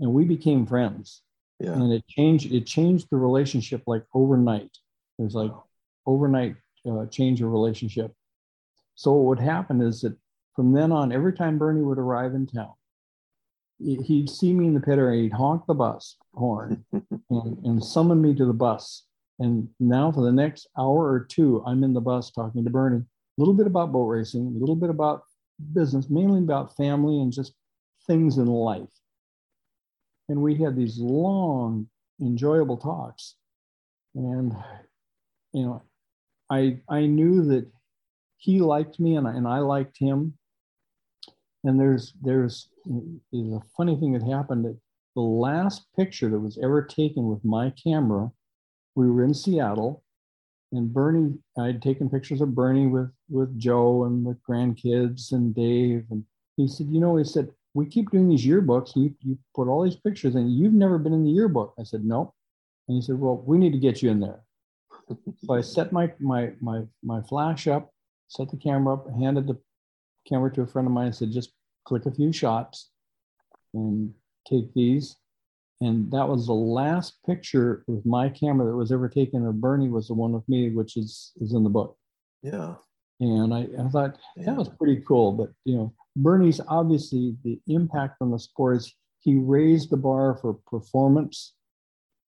and 0.00 0.12
we 0.12 0.24
became 0.24 0.66
friends. 0.66 1.22
Yeah. 1.60 1.72
And 1.72 1.92
it 1.92 2.06
changed. 2.08 2.52
It 2.52 2.66
changed 2.66 3.08
the 3.10 3.16
relationship 3.16 3.82
like 3.86 4.04
overnight. 4.12 4.70
It 5.18 5.22
was 5.22 5.34
like 5.34 5.52
overnight 6.06 6.56
uh, 6.88 7.06
change 7.06 7.40
of 7.40 7.50
relationship. 7.50 8.12
So 8.94 9.12
what 9.12 9.24
would 9.24 9.44
happen 9.44 9.80
is 9.80 10.00
that 10.02 10.16
from 10.54 10.72
then 10.72 10.92
on, 10.92 11.12
every 11.12 11.32
time 11.32 11.58
Bernie 11.58 11.82
would 11.82 11.98
arrive 11.98 12.34
in 12.34 12.46
town, 12.46 12.72
he'd 13.78 14.30
see 14.30 14.52
me 14.52 14.66
in 14.66 14.74
the 14.74 14.80
pit 14.80 14.98
area, 14.98 15.22
he'd 15.22 15.32
honk 15.32 15.66
the 15.66 15.74
bus 15.74 16.16
horn 16.32 16.84
and, 16.92 17.58
and 17.64 17.84
summon 17.84 18.22
me 18.22 18.34
to 18.34 18.46
the 18.46 18.52
bus. 18.52 19.06
And 19.40 19.68
now 19.80 20.12
for 20.12 20.22
the 20.22 20.32
next 20.32 20.68
hour 20.78 21.12
or 21.12 21.20
two, 21.20 21.62
I'm 21.66 21.82
in 21.82 21.92
the 21.92 22.00
bus 22.00 22.30
talking 22.30 22.64
to 22.64 22.70
Bernie, 22.70 22.98
a 22.98 23.04
little 23.36 23.54
bit 23.54 23.66
about 23.66 23.92
boat 23.92 24.06
racing, 24.06 24.46
a 24.46 24.60
little 24.60 24.76
bit 24.76 24.90
about 24.90 25.22
business, 25.72 26.08
mainly 26.08 26.38
about 26.40 26.76
family 26.76 27.20
and 27.20 27.32
just 27.32 27.54
things 28.06 28.38
in 28.38 28.46
life. 28.46 28.90
And 30.28 30.40
we 30.40 30.54
had 30.56 30.76
these 30.76 30.98
long, 30.98 31.88
enjoyable 32.20 32.76
talks. 32.76 33.34
And, 34.14 34.54
you 35.52 35.64
know, 35.64 35.82
I, 36.50 36.78
I 36.88 37.06
knew 37.06 37.44
that 37.46 37.66
he 38.36 38.60
liked 38.60 39.00
me 39.00 39.16
and 39.16 39.26
I, 39.26 39.32
and 39.32 39.46
I 39.46 39.58
liked 39.58 39.98
him. 39.98 40.34
And 41.64 41.80
there's 41.80 42.12
there's, 42.20 42.68
there's 42.84 43.52
a 43.52 43.62
funny 43.76 43.96
thing 43.96 44.12
that 44.12 44.22
happened 44.22 44.66
that 44.66 44.78
the 45.14 45.22
last 45.22 45.86
picture 45.96 46.28
that 46.28 46.38
was 46.38 46.58
ever 46.62 46.82
taken 46.82 47.28
with 47.28 47.44
my 47.44 47.70
camera, 47.70 48.30
we 48.94 49.10
were 49.10 49.24
in 49.24 49.32
Seattle, 49.32 50.02
and 50.72 50.92
Bernie, 50.92 51.38
I'd 51.58 51.80
taken 51.80 52.10
pictures 52.10 52.40
of 52.40 52.54
Bernie 52.54 52.88
with 52.88 53.10
with 53.30 53.58
Joe 53.58 54.04
and 54.04 54.26
the 54.26 54.36
grandkids 54.48 55.32
and 55.32 55.54
Dave, 55.54 56.04
and 56.10 56.24
he 56.56 56.68
said, 56.68 56.88
you 56.88 57.00
know, 57.00 57.16
he 57.16 57.24
said, 57.24 57.48
we 57.74 57.86
keep 57.86 58.10
doing 58.10 58.28
these 58.28 58.46
yearbooks. 58.46 58.94
You 58.96 59.14
you 59.20 59.36
put 59.54 59.68
all 59.68 59.82
these 59.82 59.96
pictures 59.96 60.34
in. 60.36 60.48
You've 60.48 60.72
never 60.72 60.98
been 60.98 61.12
in 61.12 61.24
the 61.24 61.30
yearbook. 61.30 61.74
I 61.78 61.82
said, 61.82 62.04
no. 62.04 62.32
And 62.88 62.96
he 62.96 63.02
said, 63.02 63.18
well, 63.18 63.42
we 63.46 63.58
need 63.58 63.72
to 63.72 63.78
get 63.78 64.02
you 64.02 64.10
in 64.10 64.20
there. 64.20 64.40
so 65.44 65.54
I 65.54 65.60
set 65.60 65.92
my 65.92 66.12
my 66.20 66.52
my 66.60 66.82
my 67.02 67.20
flash 67.22 67.66
up, 67.66 67.90
set 68.28 68.50
the 68.50 68.56
camera 68.56 68.94
up, 68.94 69.06
handed 69.18 69.46
the 69.48 69.58
camera 70.28 70.52
to 70.54 70.62
a 70.62 70.66
friend 70.66 70.86
of 70.86 70.92
mine 70.92 71.06
and 71.06 71.14
said, 71.14 71.30
just 71.32 71.52
click 71.84 72.06
a 72.06 72.10
few 72.12 72.32
shots 72.32 72.90
and 73.74 74.12
take 74.48 74.72
these. 74.74 75.16
And 75.80 76.10
that 76.12 76.28
was 76.28 76.46
the 76.46 76.54
last 76.54 77.18
picture 77.26 77.84
with 77.86 78.06
my 78.06 78.28
camera 78.28 78.66
that 78.70 78.76
was 78.76 78.92
ever 78.92 79.08
taken 79.08 79.44
of 79.46 79.60
Bernie 79.60 79.88
was 79.88 80.06
the 80.08 80.14
one 80.14 80.32
with 80.32 80.48
me, 80.48 80.70
which 80.70 80.96
is 80.96 81.32
is 81.40 81.52
in 81.52 81.64
the 81.64 81.70
book. 81.70 81.96
Yeah. 82.42 82.76
And 83.20 83.52
I, 83.52 83.68
I 83.78 83.88
thought 83.88 84.16
Yeah. 84.36 84.44
that 84.46 84.56
was 84.56 84.68
pretty 84.68 85.02
cool. 85.06 85.32
But 85.32 85.50
you 85.64 85.76
know, 85.76 85.92
Bernie's 86.16 86.60
obviously 86.68 87.36
the 87.42 87.60
impact 87.66 88.16
on 88.20 88.30
the 88.30 88.38
sport 88.38 88.76
is 88.76 88.94
he 89.20 89.36
raised 89.36 89.90
the 89.90 89.96
bar 89.96 90.36
for 90.36 90.54
performance, 90.54 91.54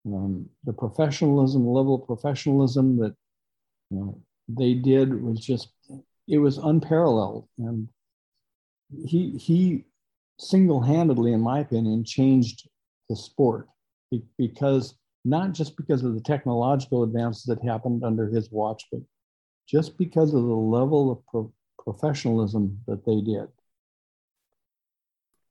um, 0.06 0.48
the 0.64 0.72
professionalism, 0.72 1.66
level 1.66 1.96
of 1.96 2.06
professionalism 2.06 2.96
that 2.98 3.14
you 3.90 3.98
know 3.98 4.20
they 4.48 4.74
did 4.74 5.22
was 5.22 5.38
just 5.38 5.68
it 6.28 6.38
was 6.38 6.58
unparalleled. 6.58 7.48
And 7.58 7.88
he 9.04 9.36
he 9.38 9.84
single-handedly, 10.38 11.32
in 11.32 11.40
my 11.40 11.60
opinion, 11.60 12.04
changed 12.04 12.68
the 13.08 13.16
sport 13.16 13.68
because 14.38 14.94
not 15.24 15.52
just 15.52 15.76
because 15.76 16.04
of 16.04 16.14
the 16.14 16.20
technological 16.20 17.02
advances 17.02 17.44
that 17.44 17.62
happened 17.64 18.04
under 18.04 18.28
his 18.28 18.50
watch, 18.50 18.84
but 18.92 19.00
just 19.66 19.98
because 19.98 20.34
of 20.34 20.42
the 20.42 20.54
level 20.54 21.10
of 21.10 21.26
pro- 21.26 21.52
professionalism 21.82 22.78
that 22.86 23.04
they 23.04 23.20
did. 23.20 23.48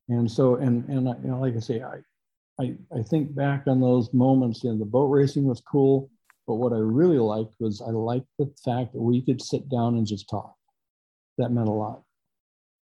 And 0.10 0.30
so, 0.30 0.56
and 0.56 0.88
and 0.88 1.08
you 1.24 1.30
know, 1.30 1.40
like 1.40 1.56
I 1.56 1.60
say, 1.60 1.82
I, 1.82 1.98
I 2.62 2.76
I 2.96 3.02
think 3.02 3.36
back 3.36 3.64
on 3.68 3.82
those 3.82 4.14
moments. 4.14 4.64
You 4.64 4.72
know, 4.72 4.78
the 4.78 4.86
boat 4.86 5.08
racing 5.08 5.46
was 5.46 5.62
cool, 5.62 6.10
but 6.48 6.56
what 6.56 6.74
I 6.74 6.78
really 6.78 7.18
liked 7.18 7.56
was 7.60 7.82
I 7.82 7.90
liked 7.92 8.28
the 8.38 8.52
fact 8.64 8.94
that 8.94 9.02
we 9.02 9.22
could 9.22 9.42
sit 9.42 9.68
down 9.70 9.96
and 9.96 10.06
just 10.06 10.30
talk. 10.30 10.54
That 11.38 11.52
meant 11.52 11.68
a 11.68 11.72
lot. 11.72 12.04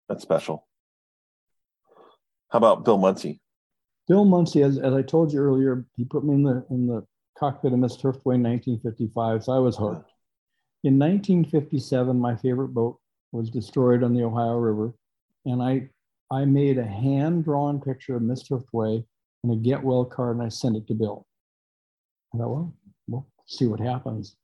That's 0.09 0.21
special. 0.21 0.67
How 2.49 2.57
about 2.57 2.85
Bill 2.85 2.97
Muncey? 2.97 3.41
Bill 4.07 4.25
Muncey, 4.25 4.61
as, 4.63 4.77
as 4.77 4.93
I 4.93 5.01
told 5.01 5.31
you 5.31 5.39
earlier, 5.39 5.85
he 5.95 6.03
put 6.03 6.25
me 6.25 6.33
in 6.33 6.43
the 6.43 6.65
in 6.69 6.87
the 6.87 7.05
cockpit 7.37 7.73
of 7.73 7.79
Miss 7.79 7.95
Thriftway 7.95 8.35
in 8.35 8.43
1955, 8.43 9.45
so 9.45 9.53
I 9.53 9.59
was 9.59 9.77
hooked. 9.77 10.11
In 10.83 10.99
1957, 10.99 12.19
my 12.19 12.35
favorite 12.35 12.69
boat 12.69 12.99
was 13.31 13.49
destroyed 13.49 14.03
on 14.03 14.13
the 14.13 14.23
Ohio 14.23 14.57
River, 14.57 14.93
and 15.45 15.63
I 15.63 15.89
I 16.33 16.45
made 16.45 16.77
a 16.77 16.85
hand 16.85 17.43
drawn 17.43 17.79
picture 17.79 18.15
of 18.15 18.23
Mr. 18.23 18.59
Thriftway 18.59 19.05
and 19.43 19.53
a 19.53 19.55
get 19.55 19.83
well 19.83 20.03
card, 20.03 20.37
and 20.37 20.45
I 20.45 20.49
sent 20.49 20.75
it 20.75 20.87
to 20.87 20.95
Bill. 20.95 21.27
I 22.33 22.37
thought, 22.37 22.49
well, 22.49 22.73
we'll 23.07 23.27
see 23.45 23.67
what 23.67 23.79
happens. 23.79 24.35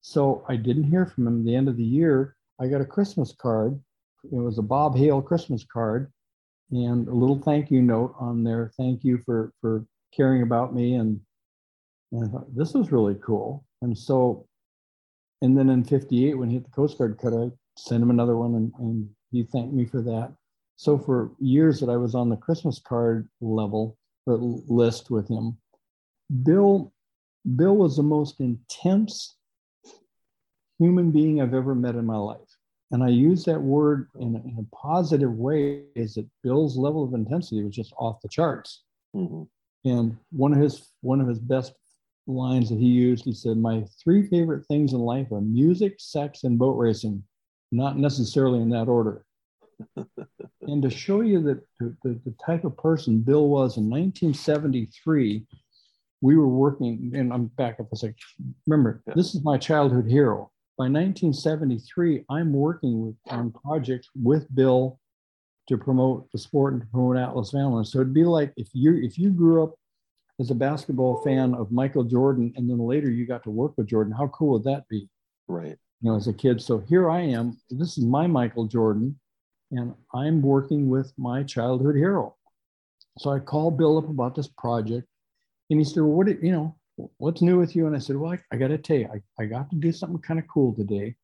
So 0.00 0.44
I 0.48 0.56
didn't 0.56 0.90
hear 0.90 1.06
from 1.06 1.26
him. 1.26 1.40
At 1.40 1.44
the 1.44 1.54
end 1.54 1.68
of 1.68 1.76
the 1.76 1.84
year, 1.84 2.36
I 2.60 2.66
got 2.66 2.80
a 2.80 2.86
Christmas 2.86 3.32
card. 3.32 3.78
It 4.24 4.34
was 4.36 4.58
a 4.58 4.62
Bob 4.62 4.96
Hale 4.96 5.22
Christmas 5.22 5.64
card 5.64 6.10
and 6.70 7.06
a 7.06 7.14
little 7.14 7.40
thank 7.40 7.70
you 7.70 7.82
note 7.82 8.14
on 8.18 8.42
there. 8.42 8.72
Thank 8.76 9.04
you 9.04 9.18
for 9.24 9.52
for 9.60 9.86
caring 10.12 10.42
about 10.42 10.74
me, 10.74 10.94
and, 10.94 11.20
and 12.12 12.24
I 12.24 12.28
thought 12.28 12.56
this 12.56 12.74
was 12.74 12.92
really 12.92 13.16
cool. 13.24 13.64
And 13.82 13.96
so, 13.96 14.46
and 15.42 15.56
then 15.56 15.68
in 15.70 15.84
'58, 15.84 16.34
when 16.34 16.48
he 16.48 16.56
hit 16.56 16.64
the 16.64 16.70
Coast 16.70 16.98
Guard 16.98 17.18
cut, 17.20 17.34
I 17.34 17.50
sent 17.78 18.02
him 18.02 18.10
another 18.10 18.36
one, 18.36 18.54
and, 18.54 18.72
and 18.78 19.08
he 19.30 19.44
thanked 19.44 19.74
me 19.74 19.84
for 19.84 20.02
that. 20.02 20.32
So 20.76 20.98
for 20.98 21.32
years 21.38 21.80
that 21.80 21.88
I 21.88 21.96
was 21.96 22.14
on 22.14 22.28
the 22.28 22.36
Christmas 22.36 22.78
card 22.78 23.28
level 23.40 23.96
or 24.26 24.36
list 24.36 25.10
with 25.10 25.28
him, 25.28 25.56
Bill 26.42 26.92
Bill 27.56 27.76
was 27.76 27.96
the 27.96 28.02
most 28.02 28.40
intense 28.40 29.36
human 30.78 31.10
being 31.10 31.40
I've 31.40 31.54
ever 31.54 31.74
met 31.74 31.94
in 31.94 32.04
my 32.04 32.16
life 32.16 32.56
and 32.90 33.02
I 33.02 33.08
use 33.08 33.44
that 33.44 33.60
word 33.60 34.08
in 34.18 34.36
a, 34.36 34.38
in 34.38 34.56
a 34.58 34.76
positive 34.76 35.32
way, 35.32 35.82
is 35.94 36.14
that 36.14 36.28
Bill's 36.42 36.76
level 36.76 37.02
of 37.02 37.14
intensity 37.14 37.62
was 37.62 37.74
just 37.74 37.92
off 37.98 38.20
the 38.20 38.28
charts. 38.28 38.84
Mhm. 39.14 39.48
And 39.84 40.16
one 40.30 40.52
of 40.52 40.60
his 40.60 40.92
one 41.00 41.20
of 41.20 41.28
his 41.28 41.38
best 41.38 41.74
lines 42.26 42.70
that 42.70 42.78
he 42.78 42.86
used, 42.86 43.24
he 43.24 43.32
said, 43.32 43.56
"My 43.56 43.84
three 44.02 44.26
favorite 44.26 44.66
things 44.66 44.92
in 44.92 45.00
life 45.00 45.30
are 45.32 45.40
music, 45.40 45.96
sex, 45.98 46.44
and 46.44 46.58
boat 46.58 46.76
racing, 46.76 47.24
not 47.72 47.98
necessarily 47.98 48.60
in 48.60 48.70
that 48.70 48.88
order." 48.88 49.24
And 50.62 50.82
to 50.82 50.90
show 50.90 51.20
you 51.20 51.42
that 51.42 51.62
the, 51.80 52.18
the, 52.24 52.34
type 52.44 52.64
of 52.64 52.76
person 52.76 53.20
Bill 53.20 53.48
was 53.48 53.76
in 53.76 53.90
1973, 53.90 55.46
we 56.22 56.36
were 56.36 56.48
working, 56.48 57.12
and 57.14 57.32
I'm 57.32 57.46
back 57.46 57.78
up 57.80 57.92
a 57.92 57.96
second. 57.96 58.16
Remember, 58.66 59.02
Yeah. 59.06 59.14
this 59.14 59.34
is 59.34 59.44
my 59.44 59.58
childhood 59.58 60.08
hero 60.08 60.50
by 60.76 60.84
1973, 60.84 62.24
I'm 62.28 62.52
working 62.52 63.06
with, 63.06 63.16
on 63.30 63.50
projects 63.50 64.10
with 64.14 64.54
Bill 64.54 64.98
to 65.68 65.78
promote 65.78 66.30
the 66.32 66.38
sport 66.38 66.74
and 66.74 66.82
to 66.82 66.88
promote 66.88 67.16
Atlas 67.16 67.50
Family. 67.50 67.84
So 67.84 67.98
it'd 67.98 68.14
be 68.14 68.24
like 68.24 68.52
if 68.56 68.68
you 68.72 68.96
if 69.02 69.18
you 69.18 69.30
grew 69.30 69.64
up 69.64 69.74
as 70.38 70.50
a 70.50 70.54
basketball 70.54 71.22
fan 71.22 71.54
of 71.54 71.72
Michael 71.72 72.04
Jordan 72.04 72.52
and 72.56 72.68
then 72.68 72.78
later 72.78 73.10
you 73.10 73.26
got 73.26 73.42
to 73.44 73.50
work 73.50 73.72
with 73.76 73.88
Jordan, 73.88 74.12
how 74.12 74.28
cool 74.28 74.52
would 74.52 74.64
that 74.64 74.86
be? 74.88 75.08
Right. 75.48 75.78
You 76.02 76.10
know, 76.10 76.16
as 76.16 76.28
a 76.28 76.32
kid. 76.32 76.60
So 76.60 76.78
here 76.78 77.08
I 77.08 77.20
am. 77.20 77.56
This 77.70 77.96
is 77.96 78.04
my 78.04 78.26
Michael 78.26 78.66
Jordan, 78.66 79.18
and 79.70 79.94
I'm 80.14 80.42
working 80.42 80.88
with 80.88 81.12
my 81.18 81.42
childhood 81.42 81.96
hero. 81.96 82.36
So 83.18 83.30
I 83.30 83.38
called 83.38 83.78
Bill 83.78 83.98
up 83.98 84.08
about 84.08 84.34
this 84.34 84.48
project, 84.48 85.06
and 85.70 85.78
he 85.78 85.84
said, 85.84 86.02
"Well, 86.02 86.12
what? 86.12 86.28
You 86.42 86.52
know, 86.52 86.76
what's 87.18 87.42
new 87.42 87.58
with 87.58 87.74
you?" 87.74 87.86
And 87.86 87.96
I 87.96 87.98
said, 87.98 88.16
"Well, 88.16 88.32
I, 88.32 88.38
I 88.52 88.56
got 88.58 88.68
to 88.68 88.78
tell 88.78 88.96
you, 88.96 89.08
I, 89.12 89.42
I 89.42 89.46
got 89.46 89.70
to 89.70 89.76
do 89.76 89.92
something 89.92 90.20
kind 90.20 90.40
of 90.40 90.46
cool 90.48 90.74
today. 90.74 91.16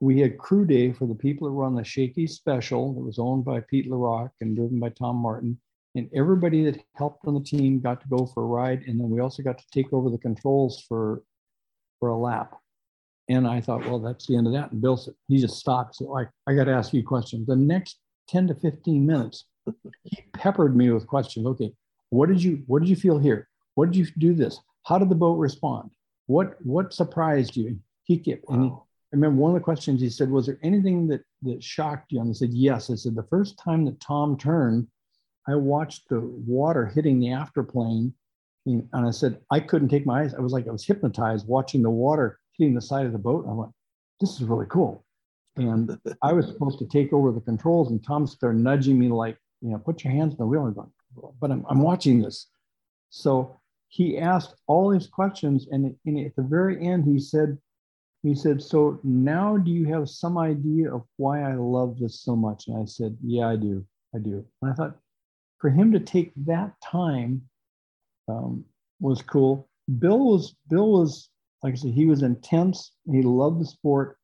We 0.00 0.20
had 0.20 0.38
crew 0.38 0.66
day 0.66 0.92
for 0.92 1.06
the 1.06 1.14
people 1.14 1.48
that 1.48 1.54
were 1.54 1.64
on 1.64 1.74
the 1.74 1.84
Shaky 1.84 2.26
Special 2.26 2.92
that 2.94 3.00
was 3.00 3.18
owned 3.18 3.44
by 3.44 3.60
Pete 3.60 3.90
LaRock 3.90 4.30
and 4.40 4.54
driven 4.54 4.78
by 4.78 4.90
Tom 4.90 5.16
Martin. 5.16 5.58
And 5.94 6.10
everybody 6.14 6.62
that 6.64 6.82
helped 6.94 7.26
on 7.26 7.32
the 7.32 7.40
team 7.40 7.80
got 7.80 8.02
to 8.02 8.08
go 8.08 8.26
for 8.26 8.42
a 8.42 8.46
ride. 8.46 8.82
And 8.86 9.00
then 9.00 9.08
we 9.08 9.20
also 9.20 9.42
got 9.42 9.56
to 9.56 9.64
take 9.72 9.90
over 9.94 10.10
the 10.10 10.18
controls 10.18 10.84
for, 10.86 11.22
for 11.98 12.10
a 12.10 12.18
lap. 12.18 12.60
And 13.28 13.46
I 13.46 13.60
thought, 13.60 13.84
well, 13.86 13.98
that's 13.98 14.26
the 14.26 14.36
end 14.36 14.46
of 14.46 14.52
that. 14.52 14.70
And 14.70 14.80
Bill 14.80 14.96
said, 14.96 15.14
he 15.28 15.38
just 15.38 15.58
stopped. 15.58 15.96
So 15.96 16.16
I, 16.16 16.26
I 16.46 16.54
got 16.54 16.64
to 16.64 16.72
ask 16.72 16.92
you 16.92 17.02
questions. 17.02 17.46
The 17.46 17.56
next 17.56 17.98
10 18.28 18.48
to 18.48 18.54
15 18.54 19.04
minutes, 19.04 19.46
he 20.04 20.22
peppered 20.32 20.76
me 20.76 20.90
with 20.90 21.06
questions. 21.06 21.46
Okay, 21.46 21.72
what 22.10 22.28
did 22.28 22.42
you 22.42 22.62
what 22.66 22.80
did 22.80 22.88
you 22.88 22.96
feel 22.96 23.18
here? 23.18 23.48
What 23.74 23.90
did 23.90 23.96
you 23.96 24.06
do 24.18 24.34
this? 24.34 24.60
How 24.84 24.98
did 24.98 25.08
the 25.08 25.16
boat 25.16 25.38
respond? 25.38 25.90
What 26.26 26.56
what 26.64 26.94
surprised 26.94 27.56
you? 27.56 27.78
He 28.04 28.18
kept 28.18 28.48
and 28.48 28.64
he, 28.64 28.68
I 28.68 29.16
remember 29.16 29.40
one 29.40 29.50
of 29.50 29.54
the 29.54 29.64
questions 29.64 30.00
he 30.00 30.10
said, 30.10 30.30
Was 30.30 30.46
there 30.46 30.58
anything 30.62 31.08
that 31.08 31.22
that 31.42 31.62
shocked 31.62 32.12
you? 32.12 32.20
And 32.20 32.30
I 32.30 32.32
said, 32.32 32.52
Yes. 32.52 32.90
I 32.90 32.94
said, 32.94 33.14
the 33.14 33.22
first 33.24 33.58
time 33.58 33.84
that 33.84 34.00
Tom 34.00 34.36
turned, 34.36 34.86
I 35.48 35.54
watched 35.56 36.08
the 36.08 36.20
water 36.20 36.86
hitting 36.86 37.18
the 37.18 37.28
afterplane. 37.28 38.12
And 38.66 38.88
and 38.92 39.06
I 39.06 39.10
said, 39.10 39.40
I 39.50 39.60
couldn't 39.60 39.88
take 39.88 40.06
my 40.06 40.22
eyes. 40.22 40.34
I 40.34 40.40
was 40.40 40.52
like, 40.52 40.66
I 40.68 40.72
was 40.72 40.84
hypnotized 40.84 41.46
watching 41.46 41.82
the 41.82 41.90
water 41.90 42.38
hitting 42.58 42.74
the 42.74 42.80
side 42.80 43.06
of 43.06 43.12
the 43.12 43.18
boat. 43.18 43.44
And 43.44 43.52
I 43.52 43.54
went, 43.54 43.72
this 44.20 44.34
is 44.34 44.44
really 44.44 44.66
cool. 44.68 45.04
And 45.56 45.98
I 46.22 46.32
was 46.32 46.46
supposed 46.46 46.78
to 46.80 46.86
take 46.86 47.12
over 47.12 47.32
the 47.32 47.40
controls, 47.40 47.90
and 47.90 48.04
Tom 48.04 48.26
started 48.26 48.60
nudging 48.60 48.98
me 48.98 49.08
like, 49.08 49.38
you 49.62 49.70
know, 49.70 49.78
put 49.78 50.04
your 50.04 50.12
hands 50.12 50.32
on 50.32 50.38
the 50.38 50.46
wheel. 50.46 50.66
I'm 50.66 50.74
going, 50.74 50.90
but 51.40 51.50
I'm, 51.50 51.64
I'm 51.68 51.80
watching 51.80 52.20
this. 52.20 52.48
So 53.08 53.58
he 53.88 54.18
asked 54.18 54.54
all 54.66 54.90
his 54.90 55.06
questions, 55.06 55.68
and, 55.70 55.94
and 56.04 56.26
at 56.26 56.36
the 56.36 56.42
very 56.42 56.84
end, 56.86 57.04
he 57.04 57.18
said, 57.18 57.56
he 58.22 58.34
said, 58.34 58.60
so 58.60 58.98
now 59.02 59.56
do 59.56 59.70
you 59.70 59.86
have 59.86 60.08
some 60.10 60.36
idea 60.36 60.92
of 60.92 61.04
why 61.16 61.42
I 61.42 61.54
love 61.54 61.98
this 61.98 62.20
so 62.20 62.34
much? 62.34 62.66
And 62.66 62.76
I 62.76 62.84
said, 62.84 63.16
yeah, 63.22 63.48
I 63.48 63.56
do. 63.56 63.86
I 64.14 64.18
do. 64.18 64.44
And 64.60 64.72
I 64.72 64.74
thought 64.74 64.96
for 65.58 65.70
him 65.70 65.92
to 65.92 66.00
take 66.00 66.32
that 66.44 66.72
time 66.82 67.42
um, 68.28 68.64
was 69.00 69.22
cool. 69.22 69.68
Bill 69.98 70.18
was, 70.18 70.54
Bill 70.68 70.90
was, 70.90 71.30
like 71.62 71.72
I 71.72 71.76
said, 71.76 71.92
he 71.92 72.06
was 72.06 72.22
intense. 72.22 72.92
He 73.10 73.22
loved 73.22 73.60
the 73.60 73.66
sport. 73.66 74.18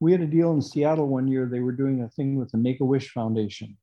We 0.00 0.12
had 0.12 0.20
a 0.20 0.26
deal 0.26 0.52
in 0.52 0.62
Seattle 0.62 1.08
one 1.08 1.26
year. 1.26 1.46
They 1.46 1.60
were 1.60 1.72
doing 1.72 2.02
a 2.02 2.08
thing 2.08 2.36
with 2.36 2.50
the 2.50 2.58
Make 2.58 2.80
a 2.80 2.84
Wish 2.84 3.10
Foundation. 3.10 3.76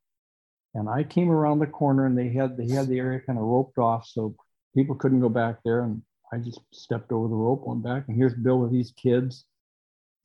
And 0.73 0.89
I 0.89 1.03
came 1.03 1.29
around 1.31 1.59
the 1.59 1.67
corner 1.67 2.05
and 2.05 2.17
they 2.17 2.29
had 2.29 2.57
they 2.57 2.69
had 2.69 2.87
the 2.87 2.99
area 2.99 3.21
kind 3.21 3.39
of 3.39 3.45
roped 3.45 3.77
off 3.77 4.05
so 4.07 4.35
people 4.75 4.95
couldn't 4.95 5.21
go 5.21 5.29
back 5.29 5.57
there. 5.63 5.83
And 5.83 6.01
I 6.33 6.37
just 6.37 6.59
stepped 6.73 7.11
over 7.11 7.27
the 7.27 7.35
rope, 7.35 7.65
went 7.65 7.83
back, 7.83 8.05
and 8.07 8.17
here's 8.17 8.33
Bill 8.33 8.59
with 8.59 8.71
these 8.71 8.91
kids. 8.91 9.45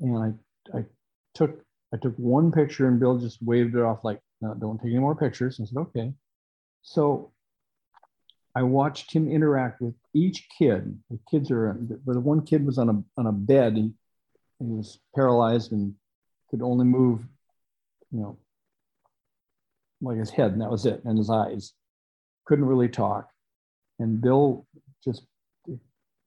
And 0.00 0.18
I 0.18 0.78
I 0.78 0.84
took 1.34 1.64
I 1.94 1.96
took 1.96 2.14
one 2.16 2.52
picture 2.52 2.88
and 2.88 3.00
Bill 3.00 3.18
just 3.18 3.42
waved 3.42 3.74
it 3.74 3.82
off 3.82 4.04
like, 4.04 4.20
no, 4.40 4.54
don't 4.54 4.78
take 4.78 4.90
any 4.90 4.98
more 4.98 5.16
pictures. 5.16 5.58
And 5.58 5.66
I 5.66 5.68
said, 5.68 5.80
okay. 5.80 6.12
So 6.82 7.32
I 8.54 8.62
watched 8.62 9.12
him 9.12 9.30
interact 9.30 9.80
with 9.80 9.94
each 10.12 10.48
kid. 10.58 10.98
The 11.10 11.18
kids 11.30 11.50
are, 11.50 11.72
but 11.74 12.14
the 12.14 12.20
one 12.20 12.44
kid 12.44 12.66
was 12.66 12.78
on 12.78 12.88
a 12.88 13.20
on 13.20 13.26
a 13.26 13.32
bed. 13.32 13.76
He, 13.76 13.92
he 14.58 14.66
was 14.66 14.98
paralyzed 15.14 15.72
and 15.72 15.94
could 16.50 16.62
only 16.62 16.84
move, 16.84 17.22
you 18.10 18.20
know, 18.20 18.38
like 20.02 20.18
his 20.18 20.30
head, 20.30 20.52
and 20.52 20.60
that 20.60 20.70
was 20.70 20.84
it, 20.86 21.02
and 21.04 21.16
his 21.16 21.30
eyes. 21.30 21.72
Couldn't 22.46 22.64
really 22.66 22.88
talk. 22.88 23.30
And 24.00 24.20
Bill 24.20 24.66
just 25.04 25.22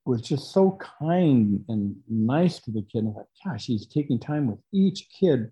was 0.05 0.21
just 0.21 0.51
so 0.51 0.77
kind 0.99 1.63
and 1.69 1.95
nice 2.09 2.59
to 2.59 2.71
the 2.71 2.81
kid. 2.81 3.03
And 3.03 3.09
I 3.09 3.13
thought, 3.13 3.27
gosh, 3.45 3.65
he's 3.65 3.87
taking 3.87 4.19
time 4.19 4.47
with 4.47 4.59
each 4.73 5.07
kid 5.17 5.51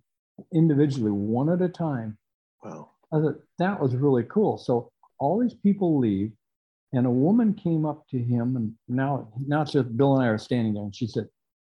individually, 0.54 1.12
one 1.12 1.50
at 1.50 1.62
a 1.62 1.70
time. 1.70 2.18
Wow. 2.64 2.90
I 3.14 3.20
thought 3.20 3.42
that 3.60 3.80
was 3.80 3.96
really 3.96 4.24
cool. 4.24 4.58
So 4.58 4.92
all 5.20 5.40
these 5.40 5.54
people 5.54 6.00
leave, 6.00 6.32
and 6.94 7.06
a 7.06 7.12
woman 7.12 7.54
came 7.54 7.86
up 7.86 8.08
to 8.10 8.18
him, 8.18 8.56
and 8.56 8.74
now 8.88 9.30
now 9.48 9.62
it's 9.62 9.72
just 9.72 9.96
Bill 9.96 10.16
and 10.16 10.24
I 10.24 10.28
are 10.28 10.38
standing 10.38 10.74
there, 10.74 10.84
and 10.84 10.96
she 10.96 11.08
said, 11.08 11.28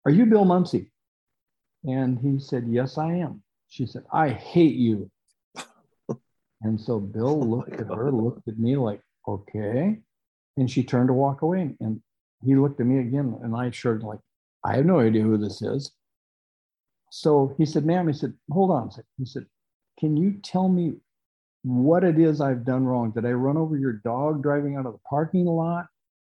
"Are 0.05 0.11
you 0.11 0.25
Bill 0.25 0.45
Muncey?" 0.45 0.91
And 1.85 2.19
he 2.19 2.39
said, 2.39 2.67
"Yes, 2.67 2.97
I 2.97 3.13
am." 3.13 3.43
She 3.69 3.85
said, 3.85 4.03
"I 4.11 4.29
hate 4.29 4.75
you." 4.75 5.09
and 6.61 6.79
so 6.79 6.99
Bill 6.99 7.29
oh 7.43 7.45
looked 7.45 7.73
at 7.73 7.87
her, 7.87 8.11
looked 8.11 8.47
at 8.47 8.57
me 8.57 8.75
like, 8.75 9.01
"Okay," 9.27 9.99
and 10.57 10.69
she 10.69 10.83
turned 10.83 11.09
to 11.09 11.13
walk 11.13 11.41
away, 11.41 11.75
and 11.79 12.01
he 12.43 12.55
looked 12.55 12.79
at 12.79 12.85
me 12.85 12.99
again, 12.99 13.37
and 13.41 13.55
I 13.55 13.67
assured 13.67 14.03
like, 14.03 14.19
I 14.63 14.75
have 14.75 14.85
no 14.85 14.99
idea 14.99 15.23
who 15.23 15.37
this 15.37 15.61
is. 15.61 15.91
So 17.11 17.53
he 17.57 17.65
said, 17.65 17.85
ma'am, 17.85 18.07
he 18.07 18.13
said, 18.13 18.33
hold 18.51 18.71
on. 18.71 18.89
He 19.17 19.25
said, 19.25 19.45
can 19.99 20.17
you 20.17 20.39
tell 20.43 20.67
me 20.67 20.95
what 21.63 22.03
it 22.03 22.19
is 22.19 22.41
I've 22.41 22.65
done 22.65 22.85
wrong? 22.85 23.11
Did 23.11 23.25
I 23.25 23.31
run 23.31 23.57
over 23.57 23.77
your 23.77 23.93
dog 23.93 24.43
driving 24.43 24.75
out 24.75 24.85
of 24.85 24.93
the 24.93 24.99
parking 25.09 25.45
lot? 25.45 25.87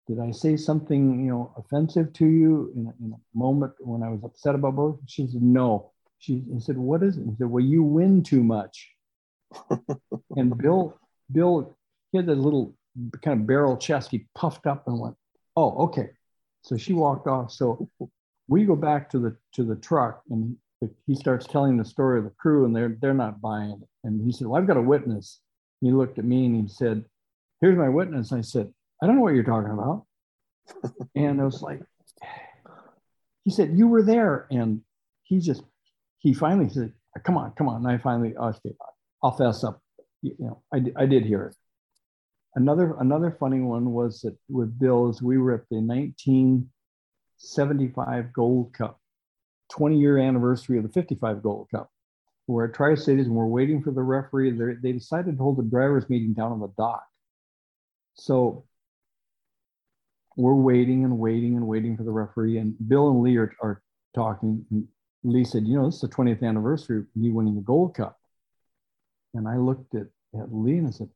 Did 0.06 0.20
I 0.20 0.30
say 0.30 0.56
something, 0.56 1.24
you 1.24 1.30
know, 1.30 1.54
offensive 1.56 2.12
to 2.14 2.26
you 2.26 2.72
in 2.76 2.86
a, 2.86 3.04
in 3.04 3.12
a 3.12 3.38
moment 3.38 3.72
when 3.80 4.02
I 4.02 4.10
was 4.10 4.22
upset 4.22 4.54
about 4.54 4.76
both? 4.76 5.00
She 5.06 5.26
said, 5.26 5.42
no. 5.42 5.92
She 6.18 6.44
he 6.52 6.60
said, 6.60 6.76
what 6.76 7.02
is 7.02 7.16
it? 7.16 7.24
He 7.24 7.34
said, 7.38 7.48
well, 7.48 7.64
you 7.64 7.82
win 7.82 8.22
too 8.22 8.44
much. 8.44 8.90
and 10.36 10.56
Bill, 10.58 10.98
Bill, 11.32 11.76
he 12.12 12.18
had 12.18 12.28
a 12.28 12.34
little 12.34 12.74
kind 13.22 13.40
of 13.40 13.46
barrel 13.46 13.76
chest. 13.78 14.10
He 14.10 14.26
puffed 14.34 14.66
up 14.66 14.86
and 14.86 15.00
went, 15.00 15.16
oh, 15.56 15.84
okay. 15.84 16.10
So 16.62 16.76
she 16.76 16.92
walked 16.92 17.26
off. 17.26 17.50
So 17.50 17.88
we 18.46 18.64
go 18.64 18.76
back 18.76 19.10
to 19.10 19.18
the 19.18 19.36
to 19.54 19.64
the 19.64 19.76
truck 19.76 20.22
and 20.30 20.56
he 21.06 21.14
starts 21.14 21.46
telling 21.46 21.76
the 21.76 21.84
story 21.84 22.18
of 22.18 22.24
the 22.24 22.30
crew 22.30 22.64
and 22.64 22.74
they're 22.74 22.96
they're 23.00 23.14
not 23.14 23.40
buying 23.40 23.70
it. 23.70 23.88
And 24.04 24.24
he 24.24 24.32
said, 24.32 24.46
Well, 24.46 24.60
I've 24.60 24.66
got 24.66 24.76
a 24.76 24.82
witness. 24.82 25.40
He 25.80 25.90
looked 25.90 26.18
at 26.18 26.24
me 26.24 26.46
and 26.46 26.56
he 26.56 26.68
said, 26.68 27.04
Here's 27.60 27.76
my 27.76 27.88
witness. 27.88 28.32
I 28.32 28.42
said, 28.42 28.72
I 29.02 29.06
don't 29.06 29.16
know 29.16 29.22
what 29.22 29.34
you're 29.34 29.44
talking 29.44 29.72
about. 29.72 30.06
and 31.14 31.40
I 31.40 31.44
was 31.44 31.62
like, 31.62 31.80
he 33.44 33.50
said, 33.50 33.76
You 33.76 33.88
were 33.88 34.02
there. 34.02 34.46
And 34.50 34.82
he 35.24 35.40
just 35.40 35.62
he 36.18 36.34
finally 36.34 36.68
said, 36.68 36.92
Come 37.24 37.36
on, 37.36 37.52
come 37.52 37.68
on. 37.68 37.84
And 37.84 37.88
I 37.88 37.98
finally, 37.98 38.36
okay, 38.36 38.74
I'll 39.22 39.36
fess 39.36 39.62
up. 39.64 39.80
You 40.22 40.34
know, 40.38 40.62
I, 40.72 40.84
I 40.96 41.06
did 41.06 41.24
hear 41.24 41.44
it. 41.44 41.56
Another 42.56 42.94
another 43.00 43.36
funny 43.38 43.60
one 43.60 43.92
was 43.92 44.20
that 44.20 44.36
with 44.48 44.78
Bill 44.78 45.10
is 45.10 45.20
we 45.20 45.38
were 45.38 45.54
at 45.54 45.68
the 45.70 45.76
1975 45.76 48.32
Gold 48.32 48.72
Cup, 48.72 49.00
20 49.70 49.98
year 49.98 50.18
anniversary 50.18 50.78
of 50.78 50.84
the 50.84 50.90
55 50.90 51.42
Gold 51.42 51.68
Cup. 51.70 51.90
We're 52.46 52.66
at 52.66 52.74
Tri 52.74 52.94
Cities 52.94 53.26
and 53.26 53.34
we're 53.34 53.46
waiting 53.46 53.82
for 53.82 53.90
the 53.90 54.02
referee. 54.02 54.50
They're, 54.52 54.78
they 54.82 54.92
decided 54.92 55.36
to 55.36 55.42
hold 55.42 55.58
a 55.58 55.62
drivers' 55.62 56.08
meeting 56.10 56.34
down 56.34 56.52
on 56.52 56.60
the 56.60 56.72
dock. 56.76 57.04
So 58.14 58.64
we're 60.36 60.54
waiting 60.54 61.04
and 61.04 61.18
waiting 61.18 61.56
and 61.56 61.66
waiting 61.66 61.96
for 61.96 62.02
the 62.02 62.10
referee. 62.10 62.58
And 62.58 62.74
Bill 62.88 63.08
and 63.10 63.22
Lee 63.22 63.36
are, 63.36 63.54
are 63.62 63.82
talking. 64.14 64.64
And 64.70 64.86
Lee 65.22 65.44
said, 65.44 65.66
You 65.66 65.78
know, 65.78 65.86
this 65.86 65.96
is 65.96 66.00
the 66.02 66.08
20th 66.08 66.42
anniversary 66.42 66.98
of 66.98 67.06
me 67.16 67.30
winning 67.30 67.54
the 67.54 67.62
Gold 67.62 67.94
Cup. 67.94 68.18
And 69.34 69.48
I 69.48 69.56
looked 69.56 69.94
at, 69.94 70.06
at 70.38 70.54
Lee 70.54 70.78
and 70.78 70.88
I 70.88 70.90
said, 70.90 71.08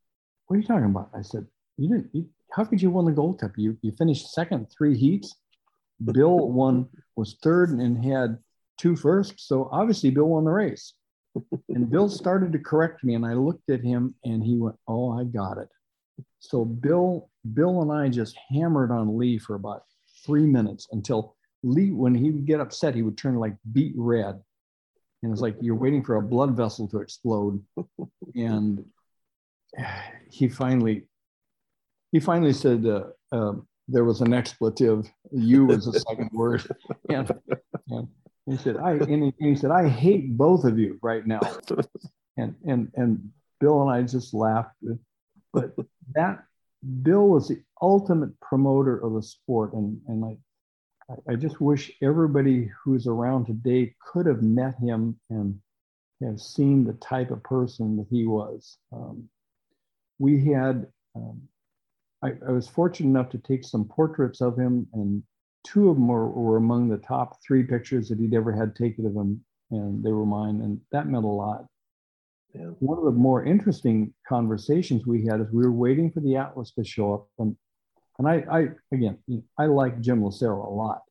what 0.48 0.56
are 0.56 0.60
you 0.60 0.66
talking 0.66 0.86
about? 0.86 1.10
I 1.14 1.22
said, 1.22 1.46
you 1.76 1.88
didn't, 1.88 2.10
you, 2.12 2.26
how 2.52 2.64
could 2.64 2.82
you 2.82 2.90
win 2.90 3.04
the 3.04 3.12
gold 3.12 3.40
cup? 3.40 3.52
You, 3.56 3.76
you 3.82 3.92
finished 3.92 4.32
second, 4.32 4.66
three 4.76 4.96
heats. 4.96 5.36
Bill 6.04 6.48
won, 6.48 6.88
was 7.16 7.36
third 7.42 7.70
and 7.70 8.04
had 8.04 8.38
two 8.78 8.96
firsts. 8.96 9.46
So 9.46 9.68
obviously 9.72 10.10
Bill 10.10 10.28
won 10.28 10.44
the 10.44 10.50
race. 10.50 10.94
And 11.68 11.90
Bill 11.90 12.08
started 12.08 12.52
to 12.52 12.58
correct 12.58 13.04
me 13.04 13.14
and 13.14 13.24
I 13.24 13.34
looked 13.34 13.70
at 13.70 13.82
him 13.82 14.14
and 14.24 14.42
he 14.42 14.56
went, 14.56 14.76
oh, 14.88 15.18
I 15.18 15.24
got 15.24 15.58
it. 15.58 15.68
So 16.40 16.64
Bill, 16.64 17.30
Bill 17.54 17.82
and 17.82 17.92
I 17.92 18.08
just 18.08 18.36
hammered 18.50 18.90
on 18.90 19.16
Lee 19.18 19.38
for 19.38 19.54
about 19.54 19.82
three 20.24 20.46
minutes 20.46 20.88
until 20.90 21.36
Lee, 21.62 21.92
when 21.92 22.14
he 22.14 22.30
would 22.30 22.46
get 22.46 22.60
upset, 22.60 22.94
he 22.94 23.02
would 23.02 23.18
turn 23.18 23.36
like 23.36 23.56
beet 23.72 23.94
red. 23.96 24.40
And 25.22 25.32
it's 25.32 25.40
like 25.40 25.56
you're 25.60 25.74
waiting 25.74 26.04
for 26.04 26.16
a 26.16 26.22
blood 26.22 26.56
vessel 26.56 26.88
to 26.88 27.00
explode. 27.00 27.62
And 28.34 28.84
he 30.30 30.48
finally 30.48 31.06
he 32.12 32.20
finally 32.20 32.52
said 32.52 32.86
uh, 32.86 33.04
uh, 33.32 33.52
there 33.88 34.04
was 34.04 34.20
an 34.20 34.34
expletive. 34.34 35.10
You 35.32 35.66
was 35.66 35.86
the 35.86 35.98
second 36.00 36.30
word, 36.32 36.62
and, 37.08 37.30
and, 37.88 38.08
he 38.46 38.56
said 38.56 38.76
I 38.76 38.92
and 38.92 39.24
he, 39.24 39.34
and 39.40 39.48
he, 39.50 39.56
said 39.56 39.70
I 39.70 39.88
hate 39.88 40.36
both 40.36 40.64
of 40.64 40.78
you 40.78 40.98
right 41.02 41.26
now, 41.26 41.40
and 42.36 42.54
and 42.66 42.90
and 42.94 43.30
Bill 43.60 43.82
and 43.82 43.90
I 43.90 44.02
just 44.02 44.34
laughed, 44.34 44.76
but 45.52 45.74
that 46.14 46.44
Bill 47.02 47.28
was 47.28 47.48
the 47.48 47.62
ultimate 47.82 48.38
promoter 48.40 48.98
of 48.98 49.14
the 49.14 49.22
sport, 49.22 49.72
and 49.72 50.00
and 50.08 50.24
I. 50.24 50.36
I 51.26 51.36
just 51.36 51.58
wish 51.58 51.90
everybody 52.02 52.70
who's 52.84 53.06
around 53.06 53.46
today 53.46 53.94
could 54.12 54.26
have 54.26 54.42
met 54.42 54.74
him 54.78 55.18
and 55.30 55.58
have 56.22 56.38
seen 56.38 56.84
the 56.84 56.92
type 56.94 57.30
of 57.30 57.42
person 57.42 57.96
that 57.96 58.06
he 58.10 58.26
was. 58.26 58.76
Um, 58.92 59.28
we 60.18 60.44
had, 60.44 60.86
um, 61.14 61.40
I, 62.22 62.32
I, 62.46 62.50
was 62.50 62.68
fortunate 62.68 63.08
enough 63.08 63.30
to 63.30 63.38
take 63.38 63.64
some 63.64 63.84
portraits 63.84 64.40
of 64.40 64.58
him, 64.58 64.86
and 64.92 65.22
two 65.64 65.88
of 65.88 65.96
them 65.96 66.08
were, 66.08 66.28
were 66.28 66.56
among 66.56 66.88
the 66.88 66.98
top 66.98 67.38
three 67.46 67.62
pictures 67.62 68.08
that 68.08 68.18
he'd 68.18 68.34
ever 68.34 68.52
had 68.52 68.74
taken 68.74 69.06
of 69.06 69.14
him, 69.14 69.44
and 69.70 70.02
they 70.02 70.12
were 70.12 70.26
mine, 70.26 70.60
and 70.62 70.80
that 70.92 71.06
meant 71.06 71.24
a 71.24 71.28
lot. 71.28 71.66
Yeah. 72.54 72.70
One 72.80 72.98
of 72.98 73.04
the 73.04 73.10
more 73.10 73.44
interesting 73.44 74.14
conversations 74.26 75.06
we 75.06 75.26
had 75.26 75.40
is 75.40 75.46
we 75.52 75.64
were 75.64 75.72
waiting 75.72 76.10
for 76.10 76.20
the 76.20 76.36
Atlas 76.36 76.72
to 76.72 76.84
show 76.84 77.14
up, 77.14 77.28
and 77.38 77.56
and 78.18 78.26
I, 78.26 78.44
I 78.50 78.68
again, 78.92 79.18
I 79.56 79.66
like 79.66 80.00
Jim 80.00 80.24
Lucero 80.24 80.66
a 80.66 80.74
lot, 80.74 81.02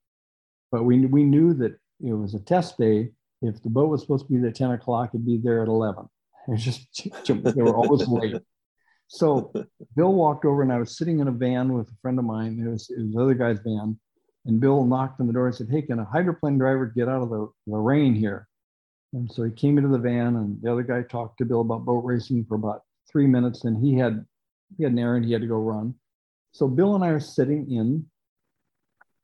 but 0.71 0.83
we 0.83 1.05
we 1.05 1.23
knew 1.23 1.53
that 1.53 1.79
it 2.03 2.13
was 2.13 2.33
a 2.33 2.39
test 2.39 2.77
day. 2.77 3.11
If 3.41 3.61
the 3.61 3.69
boat 3.69 3.89
was 3.89 4.01
supposed 4.01 4.25
to 4.25 4.33
be 4.33 4.39
there 4.39 4.49
at 4.49 4.55
10 4.55 4.71
o'clock, 4.71 5.11
it'd 5.13 5.25
be 5.25 5.37
there 5.37 5.61
at 5.61 5.67
11. 5.67 6.09
It's 6.49 6.63
just 6.63 7.43
they 7.43 7.61
were 7.61 7.75
always 7.75 8.07
late. 8.07 8.41
So 9.07 9.53
Bill 9.95 10.13
walked 10.13 10.45
over, 10.45 10.61
and 10.61 10.71
I 10.71 10.79
was 10.79 10.97
sitting 10.97 11.19
in 11.19 11.27
a 11.27 11.31
van 11.31 11.73
with 11.73 11.87
a 11.87 11.95
friend 12.01 12.19
of 12.19 12.25
mine. 12.25 12.59
It 12.59 12.69
was, 12.69 12.89
it 12.89 13.01
was 13.01 13.13
the 13.13 13.21
other 13.21 13.33
guy's 13.33 13.59
van. 13.59 13.97
And 14.45 14.59
Bill 14.59 14.85
knocked 14.85 15.19
on 15.19 15.27
the 15.27 15.33
door 15.33 15.47
and 15.47 15.55
said, 15.55 15.67
Hey, 15.69 15.81
can 15.81 15.99
a 15.99 16.05
hydroplane 16.05 16.57
driver 16.57 16.85
get 16.85 17.09
out 17.09 17.21
of 17.21 17.29
the, 17.29 17.49
the 17.67 17.77
rain 17.77 18.13
here? 18.13 18.47
And 19.13 19.31
so 19.31 19.43
he 19.43 19.51
came 19.51 19.77
into 19.77 19.89
the 19.89 19.97
van, 19.97 20.35
and 20.35 20.61
the 20.61 20.71
other 20.71 20.83
guy 20.83 21.01
talked 21.01 21.37
to 21.37 21.45
Bill 21.45 21.61
about 21.61 21.85
boat 21.85 22.03
racing 22.03 22.45
for 22.45 22.55
about 22.55 22.81
three 23.09 23.27
minutes. 23.27 23.63
And 23.63 23.83
he 23.83 23.95
had 23.97 24.25
he 24.77 24.83
had 24.83 24.91
an 24.91 24.99
errand 24.99 25.25
he 25.25 25.31
had 25.31 25.41
to 25.41 25.47
go 25.47 25.57
run. 25.57 25.95
So 26.51 26.67
Bill 26.67 26.95
and 26.95 27.03
I 27.03 27.09
are 27.09 27.19
sitting 27.19 27.71
in 27.71 28.05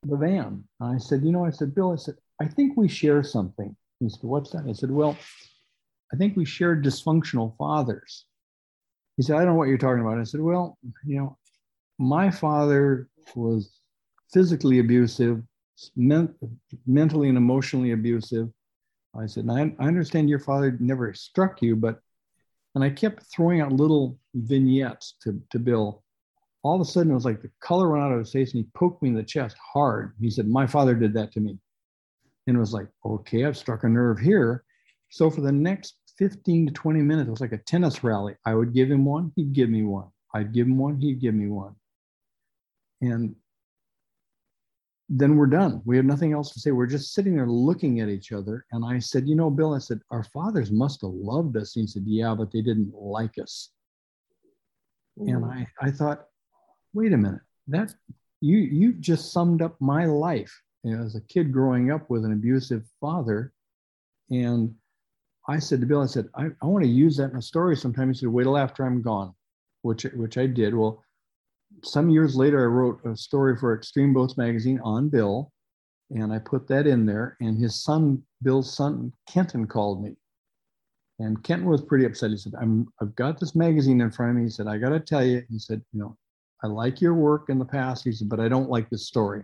the 0.03 0.17
van. 0.17 0.63
And 0.79 0.95
I 0.95 0.97
said, 0.97 1.23
You 1.23 1.31
know, 1.31 1.45
I 1.45 1.51
said, 1.51 1.75
Bill, 1.75 1.91
I 1.91 1.95
said, 1.95 2.15
I 2.41 2.45
think 2.45 2.77
we 2.77 2.87
share 2.87 3.23
something. 3.23 3.75
He 3.99 4.09
said, 4.09 4.23
What's 4.23 4.51
that? 4.51 4.65
I 4.67 4.73
said, 4.73 4.91
Well, 4.91 5.17
I 6.13 6.15
think 6.15 6.37
we 6.37 6.45
share 6.45 6.75
dysfunctional 6.75 7.57
fathers. 7.57 8.25
He 9.17 9.23
said, 9.23 9.35
I 9.35 9.39
don't 9.39 9.49
know 9.49 9.53
what 9.55 9.67
you're 9.67 9.77
talking 9.77 10.01
about. 10.01 10.19
I 10.19 10.23
said, 10.23 10.41
Well, 10.41 10.77
you 11.05 11.17
know, 11.17 11.37
my 11.99 12.29
father 12.31 13.07
was 13.35 13.79
physically 14.31 14.79
abusive, 14.79 15.41
men- 15.95 16.33
mentally 16.85 17.29
and 17.29 17.37
emotionally 17.37 17.91
abusive. 17.91 18.49
I 19.15 19.27
said, 19.27 19.47
I, 19.49 19.73
I 19.79 19.87
understand 19.87 20.29
your 20.29 20.39
father 20.39 20.75
never 20.79 21.13
struck 21.13 21.61
you, 21.61 21.75
but, 21.75 21.99
and 22.73 22.83
I 22.83 22.89
kept 22.89 23.23
throwing 23.31 23.61
out 23.61 23.71
little 23.71 24.17
vignettes 24.33 25.15
to, 25.21 25.39
to 25.51 25.59
Bill. 25.59 26.03
All 26.63 26.75
of 26.75 26.81
a 26.81 26.85
sudden, 26.85 27.11
it 27.11 27.15
was 27.15 27.25
like 27.25 27.41
the 27.41 27.51
color 27.59 27.89
went 27.89 28.03
out 28.03 28.11
of 28.11 28.19
his 28.19 28.31
face 28.31 28.53
and 28.53 28.63
he 28.63 28.69
poked 28.73 29.03
me 29.03 29.09
in 29.09 29.15
the 29.15 29.21
chest 29.21 29.55
hard. 29.73 30.13
He 30.19 30.31
said, 30.31 30.47
My 30.47 30.65
father 30.65 30.95
did 30.95 31.13
that 31.13 31.31
to 31.33 31.39
me. 31.39 31.59
And 32.47 32.57
it 32.57 32.59
was 32.59 32.73
like, 32.73 32.87
okay, 33.05 33.45
I've 33.45 33.57
struck 33.57 33.83
a 33.83 33.89
nerve 33.89 34.19
here. 34.19 34.63
So 35.09 35.29
for 35.29 35.41
the 35.41 35.51
next 35.51 35.95
15 36.17 36.67
to 36.67 36.73
20 36.73 37.01
minutes, 37.01 37.27
it 37.27 37.31
was 37.31 37.41
like 37.41 37.53
a 37.53 37.57
tennis 37.57 38.03
rally. 38.03 38.35
I 38.45 38.55
would 38.55 38.73
give 38.73 38.89
him 38.89 39.05
one, 39.05 39.31
he'd 39.35 39.53
give 39.53 39.69
me 39.69 39.83
one. 39.83 40.07
I'd 40.33 40.53
give 40.53 40.67
him 40.67 40.77
one, 40.77 40.99
he'd 40.99 41.19
give 41.19 41.33
me 41.33 41.47
one. 41.47 41.75
And 43.01 43.35
then 45.09 45.35
we're 45.35 45.47
done. 45.47 45.81
We 45.85 45.97
have 45.97 46.05
nothing 46.05 46.33
else 46.33 46.51
to 46.53 46.59
say. 46.59 46.71
We're 46.71 46.87
just 46.87 47.13
sitting 47.13 47.35
there 47.35 47.47
looking 47.47 47.99
at 47.99 48.09
each 48.09 48.31
other. 48.31 48.65
And 48.71 48.85
I 48.85 48.99
said, 48.99 49.27
You 49.27 49.35
know, 49.35 49.49
Bill, 49.49 49.73
I 49.73 49.79
said, 49.79 49.99
Our 50.09 50.23
fathers 50.23 50.71
must 50.71 51.01
have 51.01 51.11
loved 51.11 51.57
us. 51.57 51.75
And 51.75 51.83
he 51.83 51.87
said, 51.87 52.03
Yeah, 52.05 52.33
but 52.33 52.51
they 52.51 52.61
didn't 52.61 52.93
like 52.95 53.37
us. 53.37 53.69
Mm. 55.19 55.35
And 55.35 55.45
I, 55.45 55.67
I 55.81 55.91
thought, 55.91 56.25
Wait 56.93 57.13
a 57.13 57.17
minute. 57.17 57.41
That 57.67 57.93
you 58.41 58.57
you 58.57 58.93
just 58.93 59.31
summed 59.31 59.61
up 59.61 59.79
my 59.79 60.05
life 60.05 60.53
you 60.83 60.95
know, 60.95 61.03
as 61.03 61.15
a 61.15 61.21
kid 61.21 61.51
growing 61.51 61.91
up 61.91 62.09
with 62.09 62.25
an 62.25 62.33
abusive 62.33 62.83
father. 62.99 63.53
And 64.29 64.73
I 65.47 65.59
said 65.59 65.81
to 65.81 65.85
Bill, 65.87 66.01
I 66.01 66.05
said, 66.05 66.29
I, 66.35 66.47
I 66.61 66.65
want 66.65 66.83
to 66.83 66.89
use 66.89 67.17
that 67.17 67.31
in 67.31 67.37
a 67.37 67.41
story 67.41 67.75
sometime. 67.75 68.07
He 68.09 68.17
said, 68.17 68.29
wait 68.29 68.43
till 68.43 68.57
after 68.57 68.85
I'm 68.85 69.01
gone, 69.01 69.33
which, 69.81 70.03
which 70.15 70.37
I 70.37 70.47
did. 70.47 70.73
Well, 70.73 71.03
some 71.83 72.09
years 72.09 72.35
later, 72.35 72.63
I 72.63 72.67
wrote 72.67 73.03
a 73.05 73.15
story 73.17 73.57
for 73.57 73.75
Extreme 73.75 74.13
Boats 74.13 74.37
magazine 74.37 74.79
on 74.83 75.09
Bill, 75.09 75.51
and 76.11 76.31
I 76.31 76.39
put 76.39 76.67
that 76.67 76.87
in 76.87 77.05
there. 77.05 77.35
And 77.41 77.57
his 77.57 77.83
son, 77.83 78.23
Bill's 78.41 78.73
son, 78.73 79.11
Kenton, 79.27 79.67
called 79.67 80.01
me. 80.03 80.15
And 81.19 81.43
Kenton 81.43 81.67
was 81.67 81.81
pretty 81.81 82.05
upset. 82.05 82.31
He 82.31 82.37
said, 82.37 82.53
I'm, 82.59 82.87
I've 83.01 83.15
got 83.15 83.39
this 83.39 83.55
magazine 83.55 84.01
in 84.01 84.11
front 84.11 84.31
of 84.31 84.37
me. 84.37 84.43
He 84.43 84.49
said, 84.49 84.67
I 84.67 84.77
got 84.77 84.89
to 84.89 84.99
tell 84.99 85.25
you, 85.25 85.43
he 85.49 85.59
said, 85.59 85.81
you 85.91 85.99
know, 85.99 86.17
I 86.63 86.67
like 86.67 87.01
your 87.01 87.13
work 87.13 87.49
in 87.49 87.59
the 87.59 87.65
past. 87.65 88.05
He 88.05 88.13
said, 88.13 88.29
but 88.29 88.39
I 88.39 88.47
don't 88.47 88.69
like 88.69 88.89
this 88.89 89.07
story. 89.07 89.43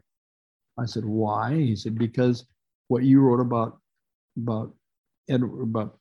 I 0.79 0.85
said, 0.85 1.03
why? 1.03 1.55
He 1.55 1.75
said, 1.75 1.97
because 1.97 2.45
what 2.87 3.03
you 3.03 3.19
wrote 3.19 3.41
about 3.41 3.79
about 4.37 4.73
Ed, 5.29 5.43
about 5.43 5.97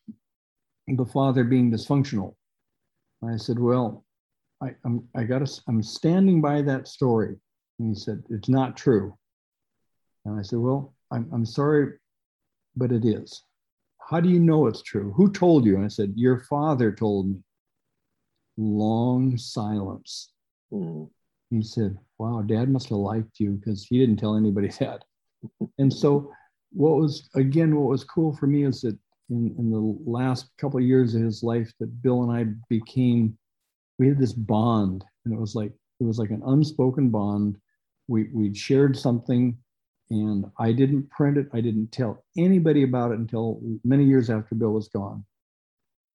the 0.88 1.04
father 1.04 1.44
being 1.44 1.70
dysfunctional. 1.70 2.34
I 3.26 3.36
said, 3.36 3.58
well, 3.58 4.04
I, 4.62 4.74
I'm 4.84 5.06
I 5.14 5.24
got 5.24 5.46
to, 5.46 5.62
I'm 5.68 5.82
standing 5.82 6.40
by 6.40 6.62
that 6.62 6.88
story. 6.88 7.36
And 7.78 7.88
he 7.88 7.94
said, 7.94 8.22
it's 8.30 8.48
not 8.48 8.76
true. 8.76 9.16
And 10.24 10.38
I 10.38 10.42
said, 10.42 10.58
well, 10.58 10.94
I'm, 11.10 11.28
I'm 11.32 11.46
sorry, 11.46 11.94
but 12.76 12.92
it 12.92 13.04
is. 13.04 13.42
How 14.08 14.20
do 14.20 14.28
you 14.28 14.40
know 14.40 14.66
it's 14.66 14.82
true? 14.82 15.12
Who 15.12 15.30
told 15.30 15.64
you? 15.64 15.76
And 15.76 15.84
I 15.84 15.88
said, 15.88 16.14
your 16.16 16.40
father 16.40 16.92
told 16.92 17.28
me. 17.28 17.36
Long 18.56 19.36
silence. 19.36 20.32
Mm. 20.72 21.08
He 21.50 21.62
said, 21.62 21.96
wow, 22.18 22.42
dad 22.42 22.68
must 22.68 22.88
have 22.88 22.98
liked 22.98 23.38
you 23.38 23.52
because 23.52 23.84
he 23.84 23.98
didn't 23.98 24.16
tell 24.16 24.36
anybody 24.36 24.68
that. 24.80 25.04
and 25.78 25.92
so 25.92 26.32
what 26.72 26.96
was 26.96 27.28
again 27.34 27.74
what 27.74 27.88
was 27.88 28.04
cool 28.04 28.34
for 28.36 28.46
me 28.46 28.64
is 28.64 28.82
that 28.82 28.98
in, 29.30 29.54
in 29.58 29.70
the 29.70 30.10
last 30.10 30.50
couple 30.58 30.78
of 30.78 30.86
years 30.86 31.14
of 31.14 31.22
his 31.22 31.42
life 31.42 31.72
that 31.80 32.02
bill 32.02 32.22
and 32.22 32.32
i 32.32 32.44
became 32.68 33.36
we 33.98 34.08
had 34.08 34.18
this 34.18 34.32
bond 34.32 35.04
and 35.24 35.34
it 35.34 35.40
was 35.40 35.54
like 35.54 35.72
it 36.00 36.04
was 36.04 36.18
like 36.18 36.30
an 36.30 36.42
unspoken 36.46 37.10
bond. 37.10 37.58
We 38.06 38.30
we 38.32 38.54
shared 38.54 38.96
something 38.96 39.56
and 40.10 40.46
i 40.58 40.72
didn't 40.72 41.10
print 41.10 41.36
it. 41.36 41.48
I 41.52 41.60
didn't 41.60 41.92
tell 41.92 42.24
anybody 42.36 42.82
about 42.82 43.12
it 43.12 43.18
until 43.18 43.60
many 43.84 44.04
years 44.04 44.30
after 44.30 44.54
bill 44.54 44.72
was 44.72 44.88
gone. 44.88 45.24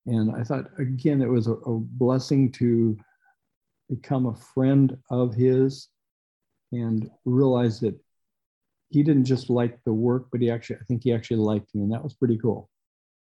And 0.08 0.36
i 0.36 0.44
thought 0.44 0.66
again 0.80 1.22
it 1.22 1.30
was 1.30 1.48
a, 1.48 1.54
a 1.54 1.80
blessing 1.80 2.52
to 2.54 2.98
become 3.90 4.26
a 4.26 4.36
friend 4.36 4.98
of 5.12 5.36
his 5.36 5.90
and 6.72 7.10
realize 7.26 7.80
that 7.82 7.96
he 8.90 9.04
didn't 9.04 9.26
just 9.26 9.50
like 9.50 9.84
the 9.86 9.94
work, 9.94 10.28
but 10.32 10.40
he 10.42 10.52
actually, 10.52 10.78
I 10.78 10.84
think 10.84 11.04
he 11.04 11.14
actually 11.14 11.38
liked 11.38 11.74
me, 11.74 11.82
and 11.82 11.92
that 11.92 12.04
was 12.04 12.14
pretty 12.14 12.38
cool. 12.38 12.70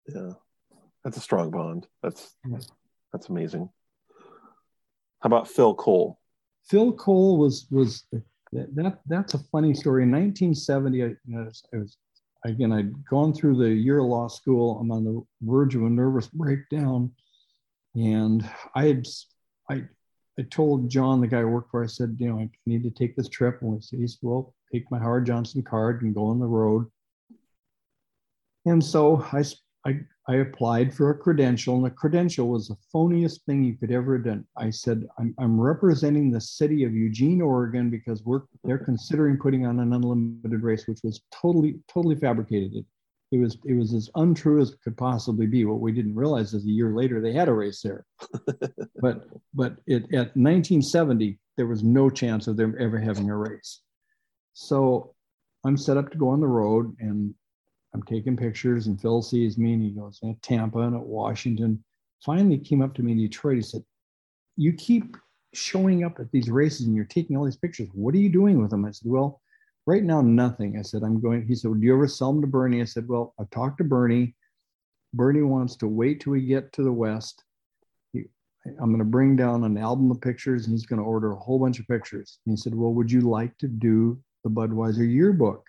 Yeah, 0.07 0.31
that's 1.03 1.17
a 1.17 1.21
strong 1.21 1.51
bond. 1.51 1.87
That's 2.01 2.35
yeah. 2.49 2.59
that's 3.11 3.29
amazing. 3.29 3.69
How 5.19 5.27
about 5.27 5.47
Phil 5.47 5.73
Cole? 5.73 6.19
Phil 6.69 6.93
Cole 6.93 7.37
was 7.37 7.67
was 7.71 8.05
that, 8.11 8.75
that 8.75 8.99
that's 9.07 9.33
a 9.33 9.39
funny 9.51 9.73
story. 9.73 10.03
In 10.03 10.11
1970, 10.11 11.03
I, 11.03 11.05
you 11.07 11.17
know, 11.25 11.49
I 11.73 11.77
was 11.77 11.97
again 12.45 12.71
I'd 12.71 13.05
gone 13.05 13.33
through 13.33 13.57
the 13.57 13.69
year 13.69 13.99
of 13.99 14.05
law 14.05 14.27
school. 14.27 14.79
I'm 14.79 14.91
on 14.91 15.03
the 15.03 15.21
verge 15.41 15.75
of 15.75 15.83
a 15.83 15.89
nervous 15.89 16.27
breakdown, 16.27 17.11
and 17.95 18.49
I 18.75 18.85
had 18.85 19.05
I 19.69 19.83
I 20.39 20.43
told 20.43 20.89
John, 20.89 21.19
the 21.19 21.27
guy 21.27 21.39
I 21.39 21.45
worked 21.45 21.71
for, 21.71 21.83
I 21.83 21.87
said, 21.87 22.17
you 22.19 22.29
know, 22.29 22.39
I 22.39 22.49
need 22.67 22.83
to 22.83 22.91
take 22.91 23.15
this 23.15 23.27
trip. 23.27 23.61
And 23.61 23.83
he 23.89 24.07
said, 24.07 24.19
well, 24.21 24.53
take 24.71 24.89
my 24.91 24.99
Howard 24.99 25.25
Johnson 25.25 25.63
card 25.63 26.03
and 26.03 26.13
go 26.13 26.27
on 26.27 26.39
the 26.39 26.45
road. 26.45 26.85
And 28.65 28.83
so 28.83 29.25
I, 29.31 29.43
I, 29.85 29.99
I 30.27 30.37
applied 30.37 30.93
for 30.93 31.11
a 31.11 31.17
credential, 31.17 31.75
and 31.75 31.85
the 31.85 31.89
credential 31.89 32.49
was 32.49 32.67
the 32.67 32.75
phoniest 32.93 33.43
thing 33.45 33.63
you 33.63 33.75
could 33.75 33.91
ever 33.91 34.17
have 34.17 34.25
done. 34.25 34.45
I 34.57 34.69
said, 34.69 35.07
I'm, 35.17 35.33
I'm 35.39 35.59
representing 35.59 36.29
the 36.29 36.41
city 36.41 36.83
of 36.83 36.93
Eugene, 36.93 37.41
Oregon, 37.41 37.89
because 37.89 38.23
we're 38.23 38.41
they're 38.63 38.77
considering 38.77 39.37
putting 39.37 39.65
on 39.65 39.79
an 39.79 39.93
unlimited 39.93 40.63
race, 40.63 40.87
which 40.87 40.99
was 41.03 41.21
totally, 41.31 41.79
totally 41.87 42.15
fabricated 42.15 42.73
it 42.75 42.85
it 43.31 43.37
was 43.37 43.57
it 43.65 43.73
was 43.73 43.93
as 43.93 44.09
untrue 44.15 44.61
as 44.61 44.75
could 44.83 44.95
possibly 44.95 45.47
be. 45.47 45.65
What 45.65 45.81
we 45.81 45.91
didn't 45.91 46.15
realize 46.15 46.53
is 46.53 46.63
a 46.65 46.69
year 46.69 46.93
later 46.95 47.19
they 47.19 47.33
had 47.33 47.49
a 47.49 47.53
race 47.53 47.81
there. 47.81 48.05
but 49.01 49.27
but 49.53 49.77
it, 49.85 50.03
at 50.13 50.35
1970 50.35 51.37
there 51.57 51.67
was 51.67 51.83
no 51.83 52.09
chance 52.09 52.47
of 52.47 52.55
them 52.55 52.75
ever 52.79 52.97
having 52.97 53.29
a 53.29 53.35
race. 53.35 53.81
So 54.53 55.13
I'm 55.65 55.77
set 55.77 55.97
up 55.97 56.11
to 56.11 56.17
go 56.17 56.29
on 56.29 56.39
the 56.39 56.47
road 56.47 56.95
and 56.99 57.33
I'm 57.93 58.03
taking 58.03 58.37
pictures 58.37 58.87
and 58.87 58.99
Phil 58.99 59.21
sees 59.21 59.57
me 59.57 59.73
and 59.73 59.81
he 59.81 59.91
goes 59.91 60.19
at 60.23 60.41
Tampa 60.41 60.79
and 60.79 60.95
at 60.95 61.01
Washington. 61.01 61.83
Finally 62.25 62.59
came 62.59 62.81
up 62.81 62.93
to 62.95 63.03
me 63.03 63.13
in 63.13 63.17
Detroit. 63.17 63.55
He 63.55 63.61
said, 63.61 63.83
"You 64.55 64.73
keep 64.73 65.17
showing 65.53 66.03
up 66.03 66.19
at 66.19 66.31
these 66.31 66.49
races 66.49 66.87
and 66.87 66.95
you're 66.95 67.05
taking 67.05 67.37
all 67.37 67.45
these 67.45 67.57
pictures. 67.57 67.89
What 67.93 68.13
are 68.13 68.19
you 68.19 68.29
doing 68.29 68.61
with 68.61 68.71
them?" 68.71 68.85
I 68.85 68.91
said, 68.91 69.09
"Well." 69.09 69.41
Right 69.85 70.03
now, 70.03 70.19
nothing. 70.19 70.77
I 70.77 70.81
said, 70.81 71.01
I'm 71.01 71.21
going. 71.21 71.47
He 71.47 71.55
said, 71.55 71.71
well, 71.71 71.79
Do 71.79 71.85
you 71.85 71.93
ever 71.93 72.09
sell 72.09 72.33
them 72.33 72.41
to 72.41 72.47
Bernie? 72.47 72.81
I 72.81 72.83
said, 72.83 73.07
Well, 73.07 73.33
I've 73.39 73.49
talked 73.51 73.77
to 73.77 73.85
Bernie. 73.85 74.35
Bernie 75.13 75.43
wants 75.43 75.77
to 75.77 75.87
wait 75.87 76.19
till 76.19 76.33
we 76.33 76.45
get 76.45 76.73
to 76.73 76.83
the 76.83 76.91
West. 76.91 77.45
I'm 78.65 78.89
going 78.89 78.99
to 78.99 79.05
bring 79.05 79.35
down 79.35 79.63
an 79.63 79.77
album 79.77 80.11
of 80.11 80.19
pictures 80.19 80.65
and 80.65 80.73
he's 80.73 80.85
going 80.85 80.99
to 80.99 81.05
order 81.05 81.31
a 81.31 81.37
whole 81.37 81.59
bunch 81.59 81.79
of 81.79 81.87
pictures. 81.87 82.39
And 82.45 82.51
he 82.53 82.61
said, 82.61 82.75
Well, 82.75 82.93
would 82.93 83.11
you 83.11 83.21
like 83.21 83.57
to 83.59 83.67
do 83.67 84.19
the 84.43 84.49
Budweiser 84.49 85.09
yearbook? 85.09 85.65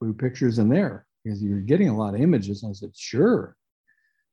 Put 0.00 0.18
pictures 0.18 0.58
in 0.58 0.68
there 0.68 1.06
because 1.22 1.42
you're 1.42 1.60
getting 1.60 1.88
a 1.88 1.96
lot 1.96 2.14
of 2.14 2.20
images. 2.20 2.62
And 2.62 2.70
I 2.70 2.74
said, 2.74 2.90
Sure. 2.94 3.56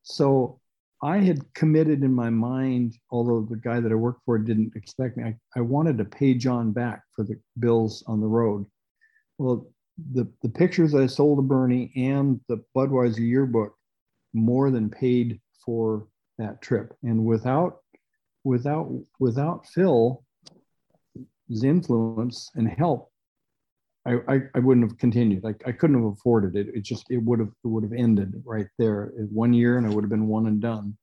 So 0.04 0.60
I 1.04 1.17
had 1.17 1.54
committed 1.54 2.04
in 2.04 2.13
my 2.13 2.30
mind, 2.30 2.95
although 3.10 3.41
the 3.41 3.58
guy 3.58 3.80
that 3.80 3.91
I 3.91 3.95
worked 3.95 4.24
for 4.26 4.38
didn't 4.38 4.76
expect 4.76 5.17
me, 5.17 5.24
I, 5.24 5.36
I 5.56 5.62
wanted 5.62 5.97
to 5.97 6.06
pay 6.06 6.36
John 6.36 6.71
back 6.71 7.04
for 7.15 7.24
the 7.24 7.39
bills 7.60 8.04
on 8.08 8.21
the 8.21 8.28
road. 8.28 8.65
Well, 9.38 9.67
the, 10.13 10.32
the 10.43 10.50
pictures 10.50 10.93
I 10.93 11.08
sold 11.08 11.39
to 11.39 11.41
Bernie 11.41 11.91
and 11.95 12.39
the 12.47 12.63
Budweiser 12.76 13.19
yearbook 13.19 13.76
more 14.34 14.69
than 14.71 14.89
paid 14.89 15.41
for 15.65 16.08
that 16.38 16.62
trip. 16.62 16.95
And 17.04 17.26
without 17.26 17.80
without 18.43 18.91
without 19.19 19.67
Phil's 19.67 20.24
influence 21.63 22.50
and 22.56 22.67
help, 22.67 23.11
I, 24.06 24.18
I, 24.28 24.42
I, 24.56 24.60
wouldn't 24.60 24.90
have 24.90 24.98
continued. 24.98 25.46
I, 25.46 25.54
I 25.68 25.72
couldn't 25.72 26.02
have 26.02 26.14
afforded 26.14 26.56
it. 26.56 26.74
It 26.74 26.82
just 26.82 27.06
it 27.12 27.18
would 27.18 27.40
have 27.40 27.50
it 27.64 27.68
would 27.68 27.84
have 27.84 27.94
ended 27.94 28.42
right 28.46 28.68
there 28.80 29.12
one 29.32 29.54
year, 29.54 29.78
and 29.78 29.86
it 29.86 29.94
would 29.94 30.04
have 30.04 30.10
been 30.10 30.28
one 30.28 30.48
and 30.48 30.60
done. 30.60 30.98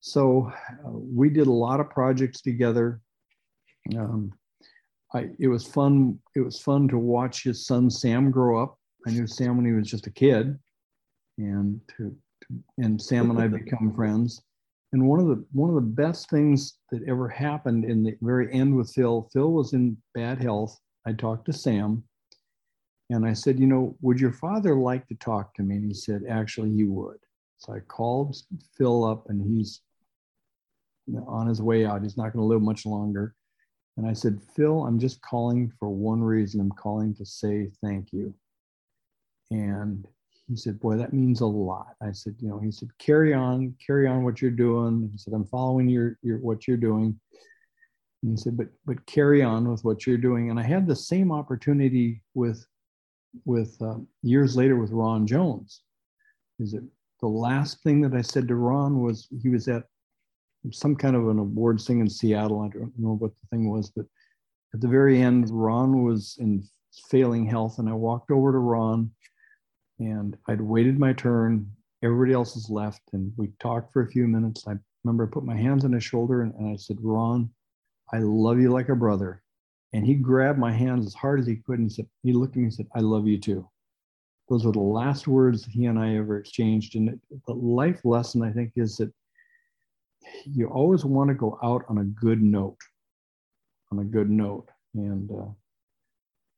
So 0.00 0.52
uh, 0.84 0.90
we 0.90 1.30
did 1.30 1.46
a 1.46 1.52
lot 1.52 1.80
of 1.80 1.90
projects 1.90 2.40
together. 2.40 3.00
Um, 3.96 4.32
I, 5.14 5.30
it 5.38 5.48
was 5.48 5.66
fun. 5.66 6.18
It 6.36 6.40
was 6.40 6.60
fun 6.60 6.88
to 6.88 6.98
watch 6.98 7.42
his 7.42 7.66
son 7.66 7.90
Sam 7.90 8.30
grow 8.30 8.62
up. 8.62 8.78
I 9.06 9.10
knew 9.10 9.26
Sam 9.26 9.56
when 9.56 9.66
he 9.66 9.72
was 9.72 9.88
just 9.88 10.06
a 10.06 10.12
kid, 10.12 10.58
and 11.38 11.80
to, 11.96 12.16
to 12.42 12.62
and 12.78 13.00
Sam 13.00 13.30
and 13.30 13.40
I 13.40 13.46
become 13.64 13.92
friends. 13.94 14.42
And 14.92 15.08
one 15.08 15.18
of 15.20 15.26
the 15.26 15.44
one 15.52 15.70
of 15.70 15.74
the 15.74 15.80
best 15.80 16.30
things 16.30 16.78
that 16.90 17.02
ever 17.08 17.28
happened 17.28 17.84
in 17.84 18.04
the 18.04 18.16
very 18.20 18.52
end 18.52 18.76
with 18.76 18.92
Phil. 18.92 19.28
Phil 19.32 19.52
was 19.52 19.72
in 19.72 19.96
bad 20.14 20.40
health. 20.40 20.78
I 21.06 21.12
talked 21.12 21.46
to 21.46 21.52
Sam, 21.52 22.04
And 23.12 23.26
I 23.26 23.34
said, 23.34 23.60
you 23.60 23.66
know, 23.66 23.94
would 24.00 24.18
your 24.18 24.32
father 24.32 24.74
like 24.74 25.06
to 25.08 25.14
talk 25.16 25.54
to 25.54 25.62
me? 25.62 25.76
And 25.76 25.84
he 25.84 25.92
said, 25.92 26.22
actually, 26.28 26.72
he 26.72 26.84
would. 26.84 27.18
So 27.58 27.74
I 27.74 27.80
called 27.80 28.34
Phil 28.76 29.04
up, 29.04 29.28
and 29.28 29.42
he's 29.42 29.82
on 31.26 31.46
his 31.46 31.60
way 31.60 31.84
out. 31.84 32.02
He's 32.02 32.16
not 32.16 32.32
going 32.32 32.42
to 32.42 32.46
live 32.46 32.62
much 32.62 32.86
longer. 32.86 33.34
And 33.98 34.06
I 34.06 34.14
said, 34.14 34.40
Phil, 34.56 34.86
I'm 34.86 34.98
just 34.98 35.20
calling 35.20 35.70
for 35.78 35.90
one 35.90 36.22
reason. 36.22 36.58
I'm 36.58 36.72
calling 36.72 37.14
to 37.16 37.26
say 37.26 37.70
thank 37.84 38.14
you. 38.14 38.34
And 39.50 40.06
he 40.48 40.56
said, 40.56 40.80
Boy, 40.80 40.96
that 40.96 41.12
means 41.12 41.42
a 41.42 41.46
lot. 41.46 41.94
I 42.02 42.12
said, 42.12 42.36
You 42.38 42.48
know, 42.48 42.58
he 42.60 42.72
said, 42.72 42.88
Carry 42.98 43.34
on, 43.34 43.74
carry 43.86 44.08
on 44.08 44.24
what 44.24 44.40
you're 44.40 44.50
doing. 44.50 45.10
He 45.12 45.18
said, 45.18 45.34
I'm 45.34 45.44
following 45.44 45.86
your, 45.86 46.16
your 46.22 46.38
what 46.38 46.66
you're 46.66 46.78
doing. 46.78 47.20
And 48.22 48.30
he 48.32 48.36
said, 48.42 48.56
but 48.56 48.68
but 48.86 49.04
carry 49.06 49.42
on 49.42 49.68
with 49.68 49.84
what 49.84 50.06
you're 50.06 50.16
doing. 50.16 50.50
And 50.50 50.58
I 50.58 50.62
had 50.62 50.86
the 50.86 50.96
same 50.96 51.30
opportunity 51.30 52.22
with 52.34 52.64
with 53.44 53.80
uh, 53.80 53.96
years 54.22 54.56
later 54.56 54.76
with 54.76 54.90
Ron 54.90 55.26
Jones. 55.26 55.82
Is 56.58 56.74
it 56.74 56.84
the 57.20 57.28
last 57.28 57.82
thing 57.82 58.00
that 58.02 58.14
I 58.14 58.22
said 58.22 58.48
to 58.48 58.56
Ron 58.56 59.00
was 59.00 59.28
he 59.42 59.48
was 59.48 59.68
at 59.68 59.84
some 60.70 60.94
kind 60.94 61.16
of 61.16 61.28
an 61.28 61.38
awards 61.38 61.86
thing 61.86 62.00
in 62.00 62.08
Seattle. 62.08 62.60
I 62.60 62.68
don't 62.68 62.92
know 62.98 63.16
what 63.16 63.32
the 63.40 63.56
thing 63.56 63.70
was, 63.70 63.90
but 63.90 64.06
at 64.74 64.80
the 64.80 64.88
very 64.88 65.20
end, 65.20 65.50
Ron 65.50 66.04
was 66.04 66.36
in 66.38 66.62
failing 67.08 67.46
health, 67.46 67.78
and 67.78 67.88
I 67.88 67.92
walked 67.92 68.30
over 68.30 68.52
to 68.52 68.58
Ron, 68.58 69.10
and 69.98 70.36
I'd 70.48 70.60
waited 70.60 70.98
my 70.98 71.12
turn. 71.12 71.70
Everybody 72.02 72.32
else 72.32 72.54
has 72.54 72.70
left, 72.70 73.02
and 73.12 73.32
we 73.36 73.48
talked 73.60 73.92
for 73.92 74.02
a 74.02 74.10
few 74.10 74.26
minutes. 74.26 74.64
I 74.66 74.74
remember 75.04 75.26
I 75.26 75.32
put 75.32 75.44
my 75.44 75.56
hands 75.56 75.84
on 75.84 75.92
his 75.92 76.04
shoulder 76.04 76.42
and, 76.42 76.54
and 76.54 76.72
I 76.72 76.76
said, 76.76 76.98
Ron, 77.00 77.50
I 78.12 78.18
love 78.18 78.60
you 78.60 78.70
like 78.70 78.88
a 78.88 78.96
brother. 78.96 79.42
And 79.92 80.06
he 80.06 80.14
grabbed 80.14 80.58
my 80.58 80.72
hands 80.72 81.06
as 81.06 81.14
hard 81.14 81.40
as 81.40 81.46
he 81.46 81.56
could 81.56 81.78
and 81.78 81.92
said, 81.92 82.06
he 82.22 82.32
looked 82.32 82.54
at 82.54 82.58
me 82.58 82.64
and 82.64 82.74
said, 82.74 82.86
I 82.94 83.00
love 83.00 83.26
you 83.26 83.38
too. 83.38 83.68
Those 84.48 84.64
were 84.64 84.72
the 84.72 84.80
last 84.80 85.28
words 85.28 85.66
he 85.66 85.86
and 85.86 85.98
I 85.98 86.16
ever 86.16 86.38
exchanged. 86.38 86.96
And 86.96 87.18
the 87.46 87.54
life 87.54 88.00
lesson, 88.04 88.42
I 88.42 88.50
think, 88.50 88.72
is 88.76 88.96
that 88.96 89.12
you 90.44 90.68
always 90.68 91.04
want 91.04 91.28
to 91.28 91.34
go 91.34 91.58
out 91.62 91.84
on 91.88 91.98
a 91.98 92.04
good 92.04 92.42
note, 92.42 92.78
on 93.90 93.98
a 93.98 94.04
good 94.04 94.30
note. 94.30 94.68
And 94.94 95.30
uh, 95.30 95.50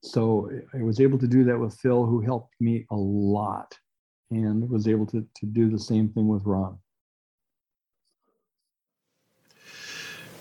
so 0.03 0.51
I 0.73 0.83
was 0.83 1.01
able 1.01 1.19
to 1.19 1.27
do 1.27 1.45
that 1.45 1.59
with 1.59 1.75
Phil, 1.75 2.05
who 2.05 2.21
helped 2.21 2.55
me 2.61 2.87
a 2.91 2.97
lot, 2.97 3.77
and 4.31 4.69
was 4.69 4.87
able 4.87 5.07
to, 5.07 5.27
to 5.35 5.47
do 5.47 5.71
the 5.71 5.79
same 5.79 6.09
thing 6.09 6.29
with 6.29 6.45
Ron. 6.45 6.79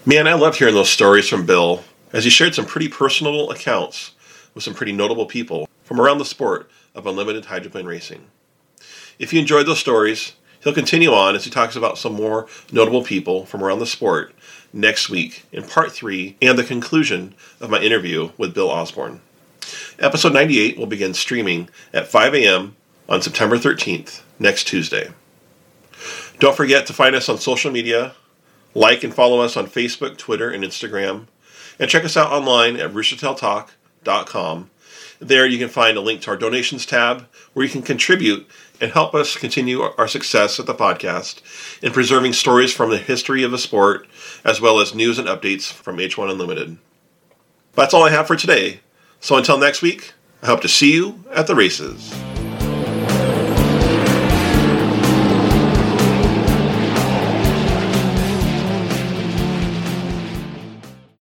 Man, 0.05 0.27
I 0.27 0.33
love 0.33 0.57
hearing 0.57 0.75
those 0.75 0.89
stories 0.89 1.29
from 1.29 1.45
Bill 1.45 1.83
as 2.13 2.23
he 2.23 2.29
shared 2.29 2.55
some 2.55 2.65
pretty 2.65 2.87
personal 2.87 3.49
accounts 3.49 4.11
with 4.53 4.63
some 4.63 4.73
pretty 4.73 4.93
notable 4.93 5.25
people 5.25 5.67
from 5.83 5.99
around 5.99 6.19
the 6.19 6.25
sport 6.25 6.69
of 6.95 7.05
unlimited 7.07 7.45
hydroplane 7.45 7.85
racing. 7.85 8.27
If 9.19 9.33
you 9.33 9.39
enjoyed 9.39 9.65
those 9.65 9.79
stories, 9.79 10.33
he'll 10.61 10.73
continue 10.73 11.11
on 11.11 11.35
as 11.35 11.43
he 11.43 11.51
talks 11.51 11.75
about 11.75 11.97
some 11.97 12.13
more 12.13 12.47
notable 12.71 13.03
people 13.03 13.45
from 13.45 13.63
around 13.63 13.79
the 13.79 13.85
sport 13.85 14.33
next 14.71 15.09
week 15.09 15.43
in 15.51 15.63
part 15.63 15.91
three 15.91 16.37
and 16.41 16.57
the 16.57 16.63
conclusion 16.63 17.35
of 17.59 17.69
my 17.69 17.81
interview 17.81 18.31
with 18.37 18.53
Bill 18.53 18.69
Osborne. 18.69 19.21
Episode 19.99 20.33
98 20.33 20.77
will 20.77 20.87
begin 20.87 21.13
streaming 21.13 21.69
at 21.93 22.07
5 22.07 22.35
a.m. 22.35 22.75
on 23.07 23.21
September 23.21 23.57
13th, 23.57 24.21
next 24.39 24.65
Tuesday. 24.65 25.09
Don't 26.39 26.57
forget 26.57 26.85
to 26.87 26.93
find 26.93 27.15
us 27.15 27.29
on 27.29 27.37
social 27.37 27.71
media 27.71 28.13
like 28.75 29.03
and 29.03 29.13
follow 29.13 29.39
us 29.39 29.55
on 29.55 29.67
Facebook, 29.67 30.17
Twitter, 30.17 30.49
and 30.49 30.63
Instagram. 30.63 31.27
And 31.79 31.89
check 31.89 32.03
us 32.03 32.17
out 32.17 32.31
online 32.31 32.77
at 32.77 32.91
roostertailtalk.com. 32.91 34.69
There 35.19 35.45
you 35.45 35.57
can 35.57 35.69
find 35.69 35.97
a 35.97 36.01
link 36.01 36.21
to 36.21 36.31
our 36.31 36.37
donations 36.37 36.85
tab 36.85 37.27
where 37.53 37.65
you 37.65 37.71
can 37.71 37.81
contribute 37.81 38.47
and 38.81 38.91
help 38.91 39.15
us 39.15 39.37
continue 39.37 39.81
our 39.81 40.07
success 40.07 40.59
at 40.59 40.65
the 40.65 40.73
podcast 40.73 41.41
in 41.81 41.93
preserving 41.93 42.33
stories 42.33 42.73
from 42.73 42.89
the 42.89 42.97
history 42.97 43.43
of 43.43 43.51
the 43.51 43.57
sport 43.57 44.07
as 44.43 44.59
well 44.59 44.79
as 44.79 44.93
news 44.93 45.17
and 45.17 45.27
updates 45.27 45.71
from 45.71 45.97
H1 45.97 46.29
Unlimited. 46.29 46.77
That's 47.73 47.93
all 47.93 48.03
I 48.03 48.09
have 48.09 48.27
for 48.27 48.35
today. 48.35 48.81
So 49.19 49.37
until 49.37 49.57
next 49.57 49.81
week, 49.81 50.13
I 50.41 50.47
hope 50.47 50.61
to 50.61 50.67
see 50.67 50.93
you 50.93 51.23
at 51.31 51.47
the 51.47 51.55
races. 51.55 52.13